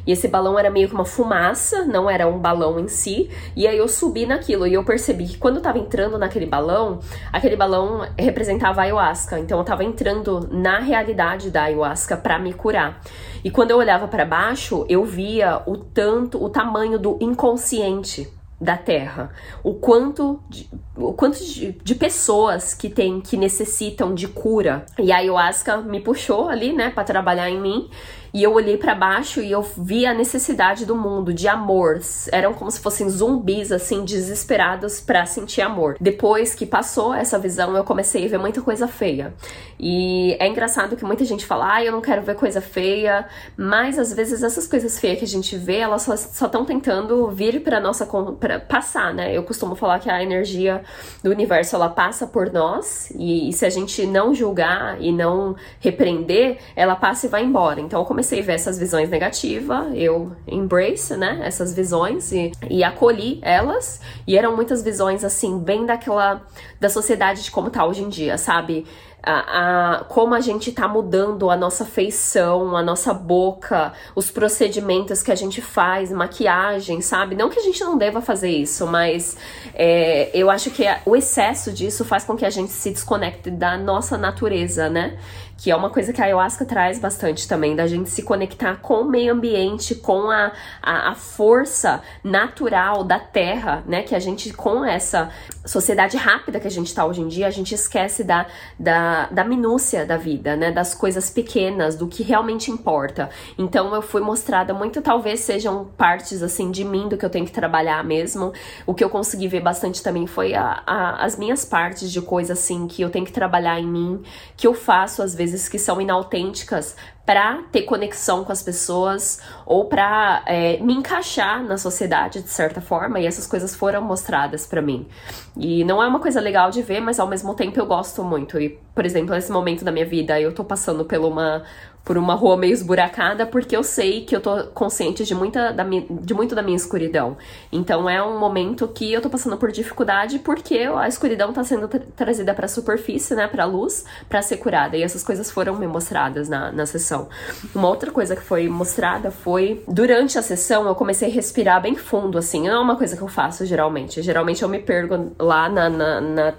E 0.08 0.12
esse 0.12 0.27
balão 0.27 0.58
era 0.58 0.72
meio 0.72 0.88
que 0.88 0.93
uma 0.93 1.05
fumaça, 1.05 1.86
não 1.86 2.10
era 2.10 2.27
um 2.27 2.39
balão 2.39 2.79
em 2.79 2.88
si. 2.88 3.29
E 3.55 3.67
aí 3.67 3.77
eu 3.77 3.88
subi 3.88 4.25
naquilo 4.25 4.65
e 4.65 4.74
eu 4.74 4.84
percebi 4.84 5.25
que 5.27 5.38
quando 5.38 5.58
eu 5.58 5.62
tava 5.62 5.77
entrando 5.77 6.17
naquele 6.17 6.46
balão, 6.46 7.00
aquele 7.31 7.55
balão 7.55 8.08
representava 8.17 8.81
a 8.81 8.84
ayahuasca. 8.86 9.39
Então 9.39 9.60
eu 9.60 9.63
tava 9.63 9.84
entrando 9.84 10.48
na 10.51 10.79
realidade 10.79 11.28
da 11.51 11.63
ayahuasca 11.63 12.17
para 12.17 12.39
me 12.39 12.53
curar. 12.53 13.01
E 13.43 13.50
quando 13.50 13.71
eu 13.71 13.77
olhava 13.77 14.07
para 14.07 14.25
baixo, 14.25 14.86
eu 14.89 15.05
via 15.05 15.62
o 15.65 15.77
tanto, 15.77 16.43
o 16.43 16.50
tamanho 16.50 17.00
do 17.00 17.17
inconsciente 17.21 18.27
da 18.59 18.75
Terra, 18.75 19.31
o 19.63 19.75
quanto 19.75 20.43
de, 20.50 20.69
o 20.98 21.13
quanto 21.13 21.39
de, 21.39 21.71
de, 21.71 21.95
pessoas 21.95 22.74
que 22.74 22.89
tem 22.89 23.21
que 23.21 23.38
necessitam 23.38 24.13
de 24.13 24.27
cura. 24.27 24.86
E 24.98 25.12
a 25.13 25.17
ayahuasca 25.17 25.77
me 25.77 26.01
puxou 26.01 26.50
ali, 26.50 26.74
né, 26.74 26.89
para 26.89 27.05
trabalhar 27.05 27.50
em 27.50 27.59
mim. 27.59 27.89
E 28.33 28.43
eu 28.43 28.53
olhei 28.53 28.77
para 28.77 28.93
baixo 28.93 29.41
e 29.41 29.51
eu 29.51 29.62
vi 29.62 30.05
a 30.05 30.13
necessidade 30.13 30.86
do 30.86 30.95
mundo 30.95 31.33
de 31.33 31.48
amor. 31.48 32.00
Eram 32.31 32.53
como 32.53 32.69
se 32.69 32.79
fossem 32.79 33.09
zumbis 33.09 33.71
assim 33.71 34.05
desesperados 34.05 35.01
para 35.01 35.25
sentir 35.25 35.62
amor. 35.62 35.98
Depois 36.00 36.53
que 36.53 36.65
passou 36.65 37.13
essa 37.13 37.39
visão, 37.39 37.75
eu 37.75 37.83
comecei 37.83 38.25
a 38.25 38.29
ver 38.29 38.38
muita 38.38 38.62
coisa 38.62 38.88
feia. 38.88 39.33
E 39.79 40.36
é 40.39 40.48
engraçado 40.48 40.95
que 40.95 41.05
muita 41.05 41.25
gente 41.25 41.45
fala: 41.45 41.75
"Ah, 41.75 41.83
eu 41.83 41.91
não 41.91 42.01
quero 42.01 42.21
ver 42.21 42.36
coisa 42.36 42.62
feia", 42.62 43.25
mas 43.57 43.98
às 43.98 44.13
vezes 44.13 44.43
essas 44.43 44.67
coisas 44.67 45.00
feias 45.00 45.19
que 45.19 45.25
a 45.25 45.27
gente 45.27 45.57
vê, 45.57 45.77
elas 45.77 46.03
só 46.03 46.13
estão 46.13 46.65
tentando 46.65 47.29
vir 47.29 47.62
para 47.63 47.79
nossa 47.79 48.05
pra 48.39 48.59
passar, 48.59 49.13
né? 49.13 49.36
Eu 49.36 49.43
costumo 49.43 49.75
falar 49.75 50.00
que 50.00 50.09
a 50.09 50.21
energia 50.21 50.83
do 51.24 51.31
universo 51.31 51.75
ela 51.75 51.89
passa 51.89 52.27
por 52.27 52.51
nós 52.51 53.12
e, 53.15 53.50
e 53.50 53.53
se 53.53 53.65
a 53.65 53.69
gente 53.69 54.05
não 54.05 54.33
julgar 54.33 55.01
e 55.01 55.12
não 55.12 55.55
repreender, 55.79 56.57
ela 56.75 56.95
passa 56.95 57.25
e 57.25 57.29
vai 57.29 57.43
embora. 57.43 57.79
Então, 57.79 58.00
eu 58.00 58.05
comecei 58.19 58.41
a 58.41 58.43
ver 58.43 58.53
essas 58.53 58.77
visões 58.77 59.09
negativas, 59.09 59.88
eu 59.95 60.33
embrace, 60.45 61.15
né, 61.15 61.39
essas 61.41 61.73
visões 61.73 62.33
e, 62.33 62.51
e 62.69 62.83
acolhi 62.83 63.39
elas. 63.41 64.01
E 64.27 64.38
eram 64.38 64.53
muitas 64.55 64.83
visões, 64.83 65.23
assim, 65.23 65.57
bem 65.57 65.85
daquela, 65.85 66.45
da 66.81 66.89
sociedade 66.89 67.43
de 67.43 67.49
como 67.49 67.69
tá 67.69 67.85
hoje 67.85 68.03
em 68.03 68.09
dia, 68.09 68.38
sabe? 68.38 68.85
a, 69.21 69.97
a, 69.99 70.03
como 70.05 70.33
a 70.33 70.39
gente 70.39 70.71
tá 70.71 70.88
mudando 70.88 71.49
a 71.49 71.57
nossa 71.57 71.85
feição, 71.85 72.75
a 72.75 72.81
nossa 72.81 73.13
boca, 73.13 73.93
os 74.15 74.31
procedimentos 74.31 75.21
que 75.21 75.31
a 75.31 75.35
gente 75.35 75.61
faz, 75.61 76.11
maquiagem, 76.11 77.01
sabe? 77.01 77.35
Não 77.35 77.49
que 77.49 77.59
a 77.59 77.63
gente 77.63 77.81
não 77.81 77.97
deva 77.97 78.21
fazer 78.21 78.49
isso, 78.49 78.88
mas 78.88 79.38
é, 79.73 80.29
eu 80.33 80.49
acho 80.49 80.71
que 80.71 80.83
o 81.05 81.15
excesso 81.15 81.71
disso 81.71 82.05
faz 82.05 82.23
com 82.23 82.35
que 82.35 82.45
a 82.45 82.49
gente 82.49 82.71
se 82.71 82.91
desconecte 82.91 83.51
da 83.51 83.77
nossa 83.77 84.17
natureza, 84.17 84.89
né? 84.89 85.17
Que 85.59 85.69
é 85.69 85.75
uma 85.75 85.89
coisa 85.89 86.13
que 86.13 86.21
a 86.21 86.25
ayahuasca 86.25 86.63
traz 86.63 86.99
bastante 86.99 87.45
também, 87.45 87.75
da 87.75 87.85
gente 87.85 88.09
se 88.09 88.23
conectar 88.23 88.77
com 88.77 89.01
o 89.01 89.09
meio 89.09 89.33
ambiente, 89.33 89.93
com 89.93 90.31
a, 90.31 90.53
a, 90.81 91.11
a, 91.11 91.15
força 91.15 92.01
natural 92.23 93.03
da 93.03 93.19
terra, 93.19 93.83
né? 93.85 94.01
Que 94.03 94.15
a 94.15 94.19
gente, 94.19 94.53
com 94.53 94.85
essa 94.85 95.29
sociedade 95.65 96.15
rápida 96.15 96.61
que 96.61 96.67
a 96.67 96.71
gente 96.71 96.95
tá 96.95 97.05
hoje 97.05 97.21
em 97.21 97.27
dia, 97.27 97.45
a 97.45 97.51
gente 97.51 97.75
esquece 97.75 98.23
da, 98.23 98.45
da, 98.79 99.25
da 99.27 99.43
minúcia 99.43 100.05
da 100.05 100.15
vida, 100.15 100.55
né? 100.55 100.71
Das 100.71 100.95
coisas 100.95 101.29
pequenas, 101.29 101.97
do 101.97 102.07
que 102.07 102.23
realmente 102.23 102.71
importa. 102.71 103.29
Então 103.57 103.93
eu 103.93 104.01
fui 104.01 104.21
mostrada 104.21 104.73
muito, 104.73 105.01
talvez 105.01 105.41
sejam 105.41 105.85
partes 105.97 106.41
assim 106.41 106.71
de 106.71 106.85
mim, 106.85 107.09
do 107.09 107.17
que 107.17 107.25
eu 107.25 107.29
tenho 107.29 107.45
que 107.45 107.51
trabalhar 107.51 108.01
mesmo. 108.01 108.53
O 108.87 108.93
que 108.93 109.03
eu 109.03 109.09
consegui 109.09 109.49
ver 109.49 109.61
bastante 109.61 110.01
também 110.01 110.25
foi 110.25 110.55
a, 110.55 110.81
a, 110.87 111.25
as 111.25 111.37
minhas 111.37 111.65
partes 111.65 112.09
de 112.09 112.21
coisa 112.21 112.53
assim 112.53 112.87
que 112.87 113.01
eu 113.01 113.09
tenho 113.09 113.25
que 113.25 113.33
trabalhar 113.33 113.77
em 113.77 113.87
mim, 113.87 114.21
que 114.55 114.65
eu 114.65 114.73
faço 114.73 115.21
às 115.21 115.35
vezes 115.35 115.48
vezes 115.51 115.69
que 115.69 115.79
são 115.79 115.99
inautênticas 115.99 116.95
para 117.25 117.61
ter 117.71 117.83
conexão 117.83 118.43
com 118.43 118.51
as 118.51 118.63
pessoas 118.63 119.39
ou 119.65 119.85
para 119.85 120.41
é, 120.47 120.77
me 120.77 120.93
encaixar 120.93 121.63
na 121.63 121.77
sociedade 121.77 122.41
de 122.41 122.49
certa 122.49 122.81
forma 122.81 123.19
e 123.19 123.27
essas 123.27 123.45
coisas 123.45 123.75
foram 123.75 124.01
mostradas 124.01 124.65
para 124.65 124.81
mim. 124.81 125.07
E 125.55 125.83
não 125.83 126.01
é 126.01 126.07
uma 126.07 126.19
coisa 126.19 126.41
legal 126.41 126.71
de 126.71 126.81
ver 126.81 126.99
mas 126.99 127.19
ao 127.19 127.27
mesmo 127.27 127.53
tempo 127.53 127.79
eu 127.79 127.85
gosto 127.85 128.23
muito. 128.23 128.59
E 128.59 128.79
por 128.95 129.05
exemplo 129.05 129.35
nesse 129.35 129.51
momento 129.51 129.85
da 129.85 129.91
minha 129.91 130.05
vida 130.05 130.41
eu 130.41 130.53
tô 130.53 130.63
passando 130.63 131.05
por 131.05 131.19
uma 131.19 131.63
por 132.03 132.17
uma 132.17 132.33
rua 132.33 132.57
meio 132.57 132.73
esburacada, 132.73 133.45
porque 133.45 133.75
eu 133.75 133.83
sei 133.83 134.25
que 134.25 134.35
eu 134.35 134.41
tô 134.41 134.63
consciente 134.73 135.23
de, 135.23 135.35
muita 135.35 135.71
da 135.71 135.83
de 135.83 136.33
muito 136.33 136.55
da 136.55 136.61
minha 136.61 136.75
escuridão. 136.75 137.37
Então 137.71 138.09
é 138.09 138.21
um 138.23 138.39
momento 138.39 138.87
que 138.87 139.11
eu 139.13 139.21
tô 139.21 139.29
passando 139.29 139.57
por 139.57 139.71
dificuldade 139.71 140.39
porque 140.39 140.79
a 140.79 141.07
escuridão 141.07 141.53
tá 141.53 141.63
sendo 141.63 141.87
tra 141.87 141.99
trazida 142.15 142.53
pra 142.53 142.67
superfície, 142.67 143.35
né, 143.35 143.47
pra 143.47 143.65
luz, 143.65 144.05
pra 144.27 144.41
ser 144.41 144.57
curada. 144.57 144.97
E 144.97 145.03
essas 145.03 145.23
coisas 145.23 145.51
foram 145.51 145.75
me 145.75 145.87
mostradas 145.87 146.49
na, 146.49 146.71
na 146.71 146.85
sessão. 146.85 147.29
Uma 147.75 147.87
outra 147.87 148.11
coisa 148.11 148.35
que 148.35 148.41
foi 148.41 148.67
mostrada 148.67 149.31
foi, 149.31 149.83
durante 149.87 150.37
a 150.37 150.41
sessão, 150.41 150.87
eu 150.87 150.95
comecei 150.95 151.29
a 151.29 151.31
respirar 151.31 151.81
bem 151.81 151.95
fundo, 151.95 152.37
assim. 152.37 152.67
Não 152.67 152.75
é 152.75 152.79
uma 152.79 152.95
coisa 152.95 153.15
que 153.15 153.21
eu 153.21 153.27
faço 153.27 153.65
geralmente. 153.65 154.21
Geralmente 154.21 154.63
eu 154.63 154.69
me 154.69 154.79
perco 154.79 155.31
lá 155.39 155.69
na, 155.69 155.89
na, 155.89 156.21
na 156.21 156.53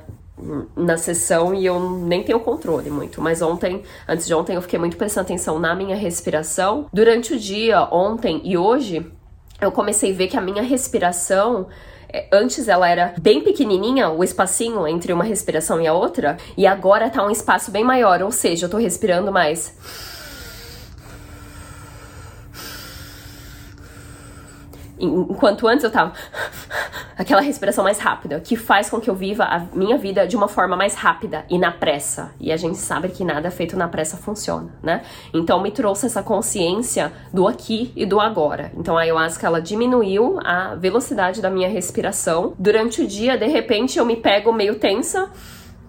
na 0.77 0.97
sessão 0.97 1.55
e 1.55 1.67
eu 1.67 1.81
nem 1.81 2.23
tenho 2.23 2.41
controle 2.41 2.91
muito. 2.91 3.21
Mas 3.21 3.43
ontem, 3.43 3.83
antes 4.09 4.27
de 4.27 4.35
ontem, 4.35 4.55
eu 4.55 4.63
fiquei 4.63 4.79
muito 4.79 4.97
prestando 4.97 5.27
atenção 5.27 5.59
na 5.59 5.75
minha 5.75 5.97
respiração. 5.97 6.87
Durante 6.93 7.35
o 7.35 7.39
dia, 7.39 7.83
ontem 7.93 8.41
e 8.45 8.57
hoje, 8.57 9.11
eu 9.61 9.71
comecei 9.71 10.13
a 10.13 10.17
ver 10.17 10.29
que 10.29 10.37
a 10.37 10.41
minha 10.41 10.63
respiração 10.63 11.67
é, 12.13 12.27
Antes 12.33 12.69
ela 12.69 12.89
era 12.89 13.15
bem 13.21 13.41
pequenininha, 13.41 14.11
o 14.11 14.25
espacinho 14.25 14.87
entre 14.87 15.13
uma 15.13 15.25
respiração 15.25 15.81
e 15.81 15.87
a 15.87 15.95
outra, 15.95 16.37
e 16.57 16.67
agora 16.67 17.09
tá 17.09 17.25
um 17.25 17.31
espaço 17.31 17.71
bem 17.71 17.85
maior, 17.85 18.21
ou 18.23 18.33
seja, 18.33 18.67
eu 18.67 18.71
tô 18.71 18.79
respirando 18.79 19.31
mais 19.31 19.77
Enquanto 25.01 25.67
antes 25.67 25.85
eu 25.85 25.91
tava 25.91 26.13
aquela 27.17 27.41
respiração 27.41 27.85
mais 27.85 27.99
rápida, 27.99 28.41
que 28.41 28.57
faz 28.57 28.91
com 28.91 29.01
que 29.01 29.09
eu 29.09 29.15
viva 29.15 29.45
a 29.45 29.61
minha 29.75 29.97
vida 29.97 30.27
de 30.27 30.37
uma 30.37 30.49
forma 30.49 30.77
mais 30.77 30.95
rápida 30.95 31.45
e 31.49 31.59
na 31.59 31.71
pressa. 31.71 32.33
E 32.39 32.53
a 32.53 32.57
gente 32.57 32.79
sabe 32.79 33.09
que 33.09 33.25
nada 33.25 33.51
feito 33.51 33.77
na 33.77 33.89
pressa 33.89 34.17
funciona, 34.17 34.71
né? 34.83 35.03
Então 35.33 35.61
me 35.63 35.71
trouxe 35.71 36.07
essa 36.07 36.23
consciência 36.23 37.13
do 37.33 37.47
aqui 37.47 37.93
e 37.97 38.05
do 38.05 38.21
agora. 38.21 38.71
Então 38.77 38.97
a 38.97 39.03
ayahuasca 39.03 39.47
ela 39.47 39.61
diminuiu 39.61 40.39
a 40.45 40.75
velocidade 40.75 41.41
da 41.41 41.51
minha 41.51 41.69
respiração. 41.69 42.55
Durante 42.59 43.03
o 43.03 43.07
dia, 43.07 43.37
de 43.37 43.47
repente, 43.47 43.99
eu 43.99 44.05
me 44.05 44.17
pego 44.17 44.53
meio 44.53 44.77
tensa 44.79 45.31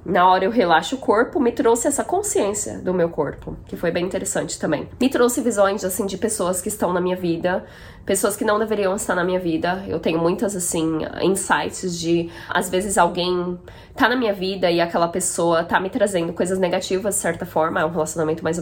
na 0.05 0.27
hora 0.27 0.45
eu 0.45 0.51
relaxo 0.51 0.95
o 0.95 0.97
corpo, 0.97 1.39
me 1.39 1.51
trouxe 1.51 1.87
essa 1.87 2.03
consciência 2.03 2.79
do 2.79 2.93
meu 2.93 3.09
corpo, 3.09 3.55
que 3.67 3.75
foi 3.75 3.91
bem 3.91 4.03
interessante 4.03 4.59
também. 4.59 4.89
Me 4.99 5.09
trouxe 5.09 5.41
visões, 5.41 5.83
assim, 5.83 6.07
de 6.07 6.17
pessoas 6.17 6.59
que 6.59 6.69
estão 6.69 6.91
na 6.91 6.99
minha 6.99 7.15
vida, 7.15 7.63
pessoas 8.05 8.35
que 8.35 8.43
não 8.43 8.59
deveriam 8.59 8.95
estar 8.95 9.15
na 9.15 9.23
minha 9.23 9.39
vida. 9.39 9.83
Eu 9.87 9.99
tenho 9.99 10.19
muitas, 10.19 10.55
assim, 10.55 10.99
insights 11.21 11.99
de, 11.99 12.29
às 12.49 12.69
vezes, 12.69 12.97
alguém 12.97 13.57
tá 13.95 14.07
na 14.07 14.15
minha 14.15 14.33
vida 14.33 14.71
e 14.71 14.79
aquela 14.79 15.07
pessoa 15.07 15.63
tá 15.63 15.79
me 15.79 15.89
trazendo 15.89 16.33
coisas 16.33 16.57
negativas, 16.57 17.15
de 17.15 17.21
certa 17.21 17.45
forma, 17.45 17.81
é 17.81 17.85
um 17.85 17.89
relacionamento 17.89 18.43
mais 18.43 18.57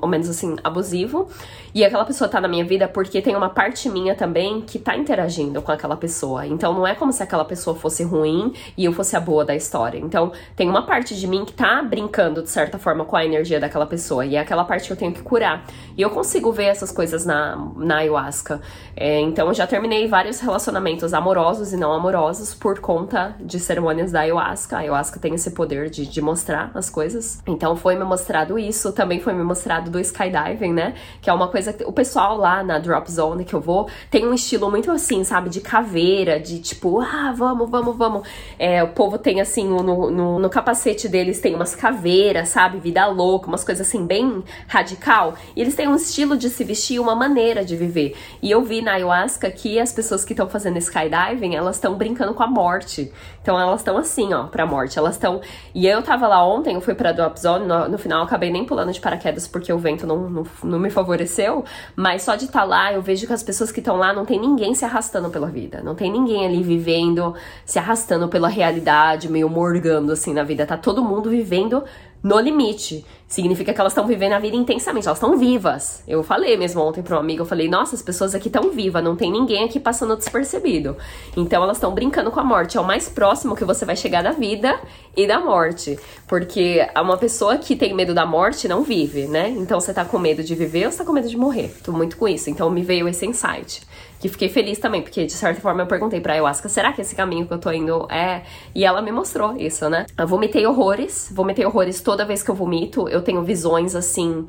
ou 0.00 0.08
menos, 0.08 0.28
assim, 0.28 0.56
abusivo. 0.62 1.28
E 1.74 1.84
aquela 1.84 2.04
pessoa 2.04 2.28
tá 2.28 2.40
na 2.40 2.48
minha 2.48 2.64
vida 2.64 2.88
porque 2.88 3.20
tem 3.20 3.36
uma 3.36 3.50
parte 3.50 3.88
minha 3.88 4.14
também 4.14 4.62
que 4.62 4.78
tá 4.78 4.96
interagindo 4.96 5.60
com 5.60 5.72
aquela 5.72 5.96
pessoa. 5.96 6.46
Então, 6.46 6.72
não 6.72 6.86
é 6.86 6.94
como 6.94 7.12
se 7.12 7.22
aquela 7.22 7.44
pessoa 7.44 7.76
fosse 7.76 8.02
ruim 8.02 8.52
e 8.76 8.84
eu 8.84 8.92
fosse 8.92 9.16
a 9.16 9.20
boa 9.20 9.44
da 9.44 9.54
história. 9.54 9.98
Então, 9.98 10.32
tem 10.56 10.68
uma 10.68 10.86
parte 10.86 11.14
de 11.14 11.26
mim 11.26 11.44
que 11.44 11.52
tá 11.52 11.82
brincando, 11.82 12.42
de 12.42 12.50
certa 12.50 12.78
forma, 12.78 13.04
com 13.04 13.16
a 13.16 13.24
energia 13.24 13.60
daquela 13.60 13.86
pessoa. 13.86 14.24
E 14.24 14.36
é 14.36 14.40
aquela 14.40 14.64
parte 14.64 14.86
que 14.86 14.92
eu 14.92 14.96
tenho 14.96 15.12
que 15.12 15.22
curar. 15.22 15.64
E 15.96 16.02
eu 16.02 16.10
consigo 16.10 16.50
ver 16.52 16.64
essas 16.64 16.90
coisas 16.90 17.26
na, 17.26 17.56
na 17.76 17.96
ayahuasca. 17.98 18.60
É, 18.96 19.20
então 19.20 19.46
eu 19.48 19.54
já 19.54 19.66
terminei 19.66 20.08
vários 20.08 20.40
relacionamentos 20.40 21.14
amorosos 21.14 21.72
e 21.72 21.76
não 21.76 21.92
amorosos 21.92 22.52
por 22.52 22.80
conta 22.80 23.36
de 23.40 23.60
cerimônias 23.60 24.10
da 24.10 24.20
ayahuasca. 24.20 24.76
A 24.76 24.80
ayahuasca 24.80 25.20
tem 25.20 25.34
esse 25.34 25.52
poder 25.52 25.88
de, 25.88 26.06
de 26.06 26.20
mostrar 26.20 26.72
as 26.74 26.90
coisas. 26.90 27.40
Então 27.46 27.76
foi 27.76 27.94
me 27.94 28.04
mostrado 28.04 28.58
isso, 28.58 28.92
também 28.92 29.20
foi 29.20 29.32
me 29.32 29.44
mostrado 29.44 29.90
do 29.90 30.00
skydiving, 30.00 30.72
né? 30.72 30.94
Que 31.22 31.30
é 31.30 31.32
uma 31.32 31.48
coisa 31.48 31.72
que 31.72 31.84
o 31.84 31.92
pessoal 31.92 32.36
lá 32.36 32.62
na 32.64 32.78
Drop 32.78 33.10
Zone 33.10 33.44
que 33.44 33.54
eu 33.54 33.60
vou 33.60 33.88
tem 34.10 34.26
um 34.26 34.34
estilo 34.34 34.68
muito 34.70 34.90
assim, 34.90 35.22
sabe? 35.22 35.48
De 35.48 35.60
caveira, 35.60 36.40
de 36.40 36.58
tipo, 36.58 37.00
ah, 37.00 37.32
vamos, 37.36 37.70
vamos, 37.70 37.96
vamos. 37.96 38.28
É, 38.58 38.82
o 38.82 38.88
povo 38.88 39.16
tem 39.16 39.40
assim, 39.40 39.68
no, 39.68 40.10
no, 40.10 40.38
no 40.38 40.50
capacete 40.50 41.08
deles 41.08 41.40
tem 41.40 41.54
umas 41.54 41.74
caveiras, 41.74 42.48
sabe? 42.48 42.78
Vida 42.78 43.06
louca, 43.06 43.46
umas 43.46 43.62
coisas 43.62 43.86
assim, 43.86 44.04
bem 44.04 44.42
radical. 44.66 45.34
E 45.54 45.60
eles 45.60 45.74
têm 45.74 45.86
um 45.86 45.94
estilo 45.94 46.36
de 46.36 46.50
se 46.50 46.64
vestir, 46.64 46.98
uma 46.98 47.14
maneira 47.14 47.64
de 47.64 47.76
viver. 47.76 48.16
E 48.42 48.50
eu 48.50 48.62
vi 48.68 48.82
na 48.82 48.92
ayahuasca 48.92 49.50
que 49.50 49.80
as 49.80 49.92
pessoas 49.92 50.24
que 50.24 50.34
estão 50.34 50.48
fazendo 50.48 50.76
skydiving, 50.76 51.56
elas 51.56 51.76
estão 51.76 51.94
brincando 51.94 52.34
com 52.34 52.42
a 52.42 52.46
morte. 52.46 53.10
Então 53.42 53.58
elas 53.58 53.80
estão 53.80 53.96
assim, 53.96 54.34
ó, 54.34 54.44
pra 54.44 54.66
morte. 54.66 54.98
Elas 54.98 55.14
estão. 55.14 55.40
E 55.74 55.86
eu 55.86 56.02
tava 56.02 56.28
lá 56.28 56.46
ontem, 56.46 56.74
eu 56.74 56.80
fui 56.80 56.94
pra 56.94 57.12
Drop 57.12 57.40
Zone, 57.40 57.66
no, 57.66 57.88
no 57.88 57.98
final 57.98 58.22
acabei 58.22 58.50
nem 58.50 58.64
pulando 58.64 58.92
de 58.92 59.00
paraquedas 59.00 59.48
porque 59.48 59.72
o 59.72 59.78
vento 59.78 60.06
não, 60.06 60.28
não, 60.28 60.46
não 60.62 60.78
me 60.78 60.90
favoreceu. 60.90 61.64
Mas 61.96 62.22
só 62.22 62.36
de 62.36 62.44
estar 62.44 62.60
tá 62.60 62.64
lá, 62.64 62.92
eu 62.92 63.00
vejo 63.00 63.26
que 63.26 63.32
as 63.32 63.42
pessoas 63.42 63.72
que 63.72 63.80
estão 63.80 63.96
lá 63.96 64.12
não 64.12 64.26
tem 64.26 64.38
ninguém 64.38 64.74
se 64.74 64.84
arrastando 64.84 65.30
pela 65.30 65.48
vida. 65.48 65.80
Não 65.82 65.94
tem 65.94 66.12
ninguém 66.12 66.44
ali 66.44 66.62
vivendo, 66.62 67.34
se 67.64 67.78
arrastando 67.78 68.28
pela 68.28 68.48
realidade, 68.48 69.30
meio 69.30 69.48
morgando 69.48 70.12
assim 70.12 70.34
na 70.34 70.44
vida. 70.44 70.66
Tá 70.66 70.76
todo 70.76 71.02
mundo 71.02 71.30
vivendo 71.30 71.82
no 72.22 72.38
limite. 72.38 73.04
Significa 73.28 73.74
que 73.74 73.80
elas 73.80 73.92
estão 73.92 74.06
vivendo 74.06 74.32
a 74.32 74.38
vida 74.38 74.56
intensamente, 74.56 75.06
elas 75.06 75.18
estão 75.18 75.36
vivas. 75.36 76.02
Eu 76.08 76.22
falei 76.22 76.56
mesmo 76.56 76.80
ontem 76.80 77.02
para 77.02 77.14
um 77.14 77.20
amigo, 77.20 77.42
eu 77.42 77.46
falei, 77.46 77.68
nossa, 77.68 77.94
as 77.94 78.00
pessoas 78.00 78.34
aqui 78.34 78.48
estão 78.48 78.70
vivas, 78.70 79.04
não 79.04 79.14
tem 79.14 79.30
ninguém 79.30 79.64
aqui 79.64 79.78
passando 79.78 80.16
despercebido. 80.16 80.96
Então 81.36 81.62
elas 81.62 81.76
estão 81.76 81.92
brincando 81.92 82.30
com 82.30 82.40
a 82.40 82.44
morte, 82.44 82.78
é 82.78 82.80
o 82.80 82.84
mais 82.84 83.06
próximo 83.06 83.54
que 83.54 83.66
você 83.66 83.84
vai 83.84 83.96
chegar 83.96 84.22
da 84.22 84.30
vida 84.30 84.80
e 85.14 85.26
da 85.26 85.38
morte. 85.38 85.98
Porque 86.26 86.88
uma 86.96 87.18
pessoa 87.18 87.58
que 87.58 87.76
tem 87.76 87.92
medo 87.92 88.14
da 88.14 88.24
morte 88.24 88.66
não 88.66 88.82
vive, 88.82 89.26
né? 89.26 89.50
Então 89.50 89.78
você 89.78 89.92
tá 89.92 90.06
com 90.06 90.18
medo 90.18 90.42
de 90.42 90.54
viver 90.54 90.86
ou 90.86 90.90
você 90.92 90.98
tá 90.98 91.04
com 91.04 91.12
medo 91.12 91.28
de 91.28 91.36
morrer? 91.36 91.76
Tô 91.84 91.92
muito 91.92 92.16
com 92.16 92.26
isso, 92.26 92.48
então 92.48 92.70
me 92.70 92.82
veio 92.82 93.06
esse 93.06 93.26
insight 93.26 93.86
que 94.18 94.28
fiquei 94.28 94.48
feliz 94.48 94.78
também, 94.78 95.00
porque 95.00 95.24
de 95.24 95.32
certa 95.32 95.60
forma 95.60 95.82
eu 95.82 95.86
perguntei 95.86 96.20
pra 96.20 96.32
ayahuasca, 96.32 96.68
será 96.68 96.92
que 96.92 97.00
esse 97.00 97.14
caminho 97.14 97.46
que 97.46 97.52
eu 97.52 97.58
tô 97.58 97.70
indo 97.70 98.06
é? 98.10 98.42
E 98.74 98.84
ela 98.84 99.00
me 99.00 99.12
mostrou 99.12 99.56
isso, 99.56 99.88
né? 99.88 100.06
Eu 100.16 100.26
vomitei 100.26 100.66
horrores, 100.66 101.30
vomitei 101.32 101.64
horrores 101.64 102.00
toda 102.00 102.24
vez 102.24 102.42
que 102.42 102.50
eu 102.50 102.54
vomito, 102.54 103.08
eu 103.08 103.17
tenho 103.22 103.42
visões 103.42 103.94
assim 103.94 104.46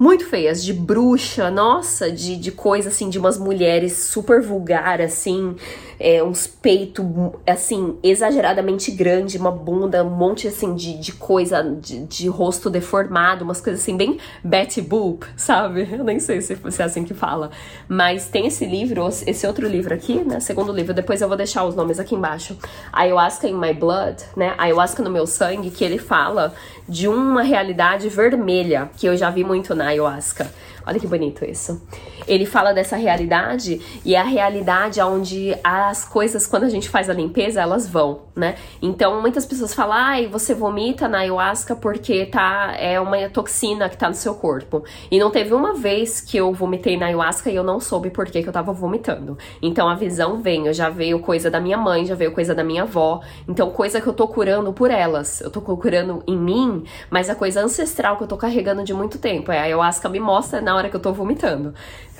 muito 0.00 0.24
feias, 0.24 0.64
de 0.64 0.72
bruxa, 0.72 1.50
nossa, 1.50 2.10
de, 2.10 2.34
de 2.36 2.50
coisa 2.50 2.88
assim, 2.88 3.10
de 3.10 3.18
umas 3.18 3.36
mulheres 3.36 3.92
super 3.92 4.40
vulgar, 4.40 4.98
assim, 4.98 5.54
é, 5.98 6.24
uns 6.24 6.46
peitos, 6.46 7.04
assim, 7.46 7.98
exageradamente 8.02 8.90
grande, 8.90 9.36
uma 9.36 9.50
bunda, 9.50 10.02
um 10.02 10.08
monte, 10.08 10.48
assim, 10.48 10.74
de, 10.74 10.98
de 10.98 11.12
coisa, 11.12 11.62
de, 11.62 12.06
de 12.06 12.28
rosto 12.28 12.70
deformado, 12.70 13.44
umas 13.44 13.60
coisas 13.60 13.82
assim, 13.82 13.94
bem 13.94 14.16
Betty 14.42 14.80
Boop, 14.80 15.26
sabe? 15.36 15.86
Eu 15.92 16.02
nem 16.02 16.18
sei 16.18 16.40
se, 16.40 16.56
se 16.70 16.80
é 16.80 16.84
assim 16.86 17.04
que 17.04 17.12
fala. 17.12 17.50
Mas 17.86 18.26
tem 18.26 18.46
esse 18.46 18.64
livro, 18.64 19.06
esse 19.26 19.46
outro 19.46 19.68
livro 19.68 19.92
aqui, 19.92 20.24
né? 20.24 20.40
Segundo 20.40 20.72
livro, 20.72 20.94
depois 20.94 21.20
eu 21.20 21.28
vou 21.28 21.36
deixar 21.36 21.62
os 21.66 21.74
nomes 21.74 22.00
aqui 22.00 22.14
embaixo. 22.14 22.56
Ayahuasca 22.90 23.46
in 23.46 23.58
My 23.58 23.74
Blood, 23.74 24.16
né? 24.34 24.54
Ayahuasca 24.56 25.02
no 25.02 25.10
meu 25.10 25.26
sangue, 25.26 25.70
que 25.70 25.84
ele 25.84 25.98
fala 25.98 26.54
de 26.88 27.06
uma 27.06 27.42
realidade 27.42 28.08
vermelha, 28.08 28.90
que 28.96 29.06
eu 29.06 29.16
já 29.16 29.28
vi 29.28 29.44
muito 29.44 29.74
na 29.74 29.89
ayahuasca. 29.90 30.46
Olha 30.86 30.98
que 30.98 31.06
bonito 31.06 31.44
isso. 31.44 31.80
Ele 32.26 32.46
fala 32.46 32.72
dessa 32.72 32.96
realidade 32.96 33.80
e 34.04 34.14
é 34.14 34.20
a 34.20 34.24
realidade 34.24 35.00
onde 35.00 35.56
as 35.62 36.04
coisas, 36.04 36.46
quando 36.46 36.64
a 36.64 36.68
gente 36.68 36.88
faz 36.88 37.10
a 37.10 37.12
limpeza, 37.12 37.60
elas 37.60 37.88
vão, 37.88 38.22
né? 38.34 38.54
Então 38.80 39.20
muitas 39.20 39.44
pessoas 39.44 39.74
falam, 39.74 39.94
ai, 39.94 40.26
você 40.26 40.54
vomita 40.54 41.08
na 41.08 41.18
ayahuasca 41.18 41.74
porque 41.76 42.26
tá, 42.26 42.74
é 42.78 43.00
uma 43.00 43.28
toxina 43.28 43.88
que 43.88 43.96
tá 43.96 44.08
no 44.08 44.14
seu 44.14 44.34
corpo. 44.34 44.84
E 45.10 45.18
não 45.18 45.30
teve 45.30 45.54
uma 45.54 45.74
vez 45.74 46.20
que 46.20 46.36
eu 46.36 46.52
vomitei 46.52 46.96
na 46.96 47.06
ayahuasca 47.06 47.50
e 47.50 47.56
eu 47.56 47.64
não 47.64 47.80
soube 47.80 48.10
por 48.10 48.26
que, 48.26 48.42
que 48.42 48.48
eu 48.48 48.52
tava 48.52 48.72
vomitando. 48.72 49.36
Então 49.60 49.88
a 49.88 49.94
visão 49.94 50.40
vem, 50.40 50.72
já 50.72 50.88
veio 50.88 51.20
coisa 51.20 51.50
da 51.50 51.60
minha 51.60 51.76
mãe, 51.76 52.06
já 52.06 52.14
veio 52.14 52.32
coisa 52.32 52.54
da 52.54 52.64
minha 52.64 52.82
avó. 52.82 53.20
Então 53.48 53.70
coisa 53.70 54.00
que 54.00 54.06
eu 54.06 54.12
tô 54.12 54.28
curando 54.28 54.72
por 54.72 54.90
elas. 54.90 55.40
Eu 55.40 55.50
tô 55.50 55.60
curando 55.60 56.22
em 56.26 56.36
mim, 56.36 56.84
mas 57.10 57.28
a 57.28 57.34
coisa 57.34 57.62
ancestral 57.62 58.16
que 58.16 58.22
eu 58.22 58.28
tô 58.28 58.36
carregando 58.36 58.82
de 58.84 58.94
muito 58.94 59.18
tempo. 59.18 59.52
É 59.52 59.58
a 59.58 59.62
ayahuasca 59.62 60.08
me 60.08 60.20
mostra 60.20 60.60
na 60.60 60.74
hora 60.80 60.90
que 60.90 60.96
eu 60.96 61.00
tô 61.00 61.12
vomitando. 61.12 61.74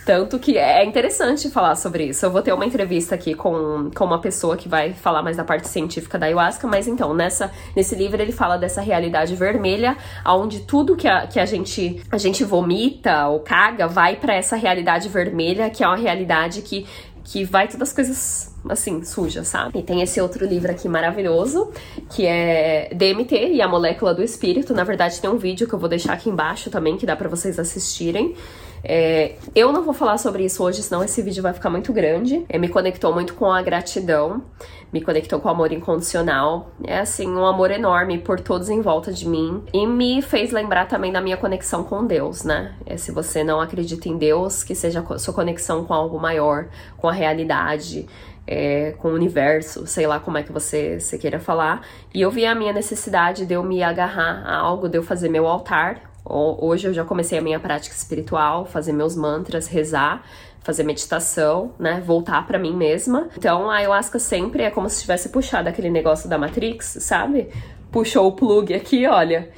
Tanto 0.05 0.39
que 0.39 0.57
é 0.57 0.85
interessante 0.85 1.51
falar 1.51 1.77
sobre 1.77 2.05
isso. 2.07 2.25
Eu 2.25 2.31
vou 2.31 2.41
ter 2.43 2.53
uma 2.53 2.65
entrevista 2.65 3.15
aqui 3.15 3.35
com, 3.35 3.91
com 3.95 4.05
uma 4.05 4.19
pessoa 4.19 4.57
que 4.57 4.69
vai 4.69 4.93
falar 4.95 5.23
mais 5.23 5.37
da 5.37 5.45
parte 5.45 5.69
científica 5.69 6.19
da 6.19 6.27
ayahuasca, 6.27 6.67
mas 6.67 6.89
então, 6.89 7.13
nessa, 7.13 7.51
nesse 7.77 7.95
livro 7.95 8.21
ele 8.21 8.33
fala 8.33 8.57
dessa 8.57 8.81
realidade 8.81 9.37
vermelha, 9.37 9.97
onde 10.27 10.61
tudo 10.61 10.97
que 10.97 11.07
a, 11.07 11.27
que 11.27 11.39
a, 11.39 11.45
gente, 11.45 12.03
a 12.11 12.17
gente 12.17 12.43
vomita 12.45 13.27
ou 13.29 13.41
caga 13.41 13.87
vai 13.87 14.17
para 14.17 14.35
essa 14.35 14.57
realidade 14.57 15.09
vermelha, 15.09 15.69
que 15.69 15.85
é 15.85 15.87
uma 15.87 15.97
realidade 15.97 16.63
que, 16.63 16.87
que 17.23 17.45
vai 17.45 17.69
todas 17.69 17.91
as 17.91 17.95
coisas 17.95 18.50
assim, 18.69 19.03
sujas, 19.05 19.49
sabe? 19.49 19.79
E 19.79 19.83
tem 19.83 20.03
esse 20.03 20.21
outro 20.21 20.47
livro 20.47 20.71
aqui 20.71 20.89
maravilhoso, 20.89 21.71
que 22.11 22.27
é 22.27 22.91
DMT 22.95 23.53
e 23.53 23.63
a 23.63 23.69
molécula 23.69 24.15
do 24.15 24.23
espírito. 24.23 24.75
Na 24.75 24.85
verdade, 24.85 25.21
tem 25.21 25.31
um 25.31 25.39
vídeo 25.39 25.67
que 25.67 25.75
eu 25.75 25.79
vou 25.79 25.89
deixar 25.89 26.13
aqui 26.13 26.29
embaixo 26.29 26.71
também, 26.71 26.97
que 26.97 27.07
dá 27.07 27.17
para 27.17 27.29
vocês 27.29 27.59
assistirem. 27.59 28.35
É, 28.83 29.37
eu 29.55 29.73
não 29.73 29.83
vou 29.83 29.93
falar 29.93 30.19
sobre 30.19 30.45
isso 30.45 30.63
hoje, 30.63 30.83
senão 30.83 31.05
esse 31.05 31.21
vídeo 31.21 31.43
vai 31.43 31.53
ficar 31.53 31.71
muito 31.71 31.93
grande. 31.93 32.45
É, 32.49 32.59
me 32.59 32.69
conectou 32.69 33.13
muito 33.13 33.35
com 33.35 33.51
a 33.51 33.61
gratidão, 33.61 34.43
me 34.93 35.01
conectou 35.01 35.39
com 35.41 35.49
o 35.49 35.51
amor 35.51 35.73
incondicional. 35.73 36.71
É 36.85 36.99
assim, 36.99 37.29
um 37.29 37.45
amor 37.45 37.71
enorme 37.71 38.19
por 38.19 38.41
todos 38.41 38.69
em 38.69 38.81
volta 38.81 39.13
de 39.13 39.29
mim. 39.29 39.63
E 39.73 39.87
me 39.87 40.23
fez 40.23 40.51
lembrar 40.51 40.87
também 40.87 41.13
da 41.13 41.21
minha 41.21 41.37
conexão 41.37 41.85
com 41.85 42.07
Deus, 42.07 42.43
né? 42.43 42.75
É, 42.87 42.97
se 42.97 43.13
você 43.13 43.45
não 43.45 43.61
acredita 43.61 44.09
em 44.09 44.17
Deus, 44.17 44.65
que 44.65 44.75
seja 44.75 45.05
sua 45.19 45.35
conexão 45.35 45.85
com 45.85 45.93
algo 45.93 46.19
maior, 46.19 46.69
com 46.97 47.09
a 47.09 47.13
realidade. 47.13 48.07
É, 48.53 48.97
com 48.99 49.11
o 49.11 49.15
universo, 49.15 49.87
sei 49.87 50.09
lá 50.09 50.19
como 50.19 50.37
é 50.37 50.43
que 50.43 50.51
você, 50.51 50.99
você 50.99 51.17
queira 51.17 51.39
falar. 51.39 51.87
E 52.13 52.21
eu 52.21 52.33
vi 52.33 52.45
a 52.45 52.53
minha 52.53 52.73
necessidade 52.73 53.47
de 53.47 53.55
eu 53.55 53.63
me 53.63 53.81
agarrar 53.81 54.43
a 54.45 54.57
algo, 54.57 54.89
de 54.89 54.99
eu 54.99 55.05
fazer 55.05 55.29
meu 55.29 55.47
altar, 55.47 56.11
Hoje 56.33 56.87
eu 56.87 56.93
já 56.93 57.05
comecei 57.05 57.39
a 57.39 57.43
minha 57.43 57.59
prática 57.59 57.95
espiritual, 57.95 58.65
fazer 58.65 58.93
meus 58.93 59.17
mantras, 59.17 59.67
rezar, 59.67 60.23
fazer 60.63 60.85
meditação, 60.85 61.73
né? 61.79 62.03
Voltar 62.05 62.47
para 62.47 62.59
mim 62.59 62.77
mesma. 62.77 63.29
Então 63.37 63.71
a 63.71 63.77
ayahuasca 63.77 64.19
sempre 64.19 64.63
é 64.63 64.71
como 64.71 64.89
se 64.89 65.01
tivesse 65.01 65.31
puxado 65.31 65.69
aquele 65.69 65.91
negócio 65.91 66.29
da 66.29 66.39
Matrix, 66.39 66.99
sabe? 67.01 67.49
Puxou 67.91 68.29
o 68.29 68.33
plug 68.33 68.73
aqui, 68.73 69.07
olha, 69.07 69.51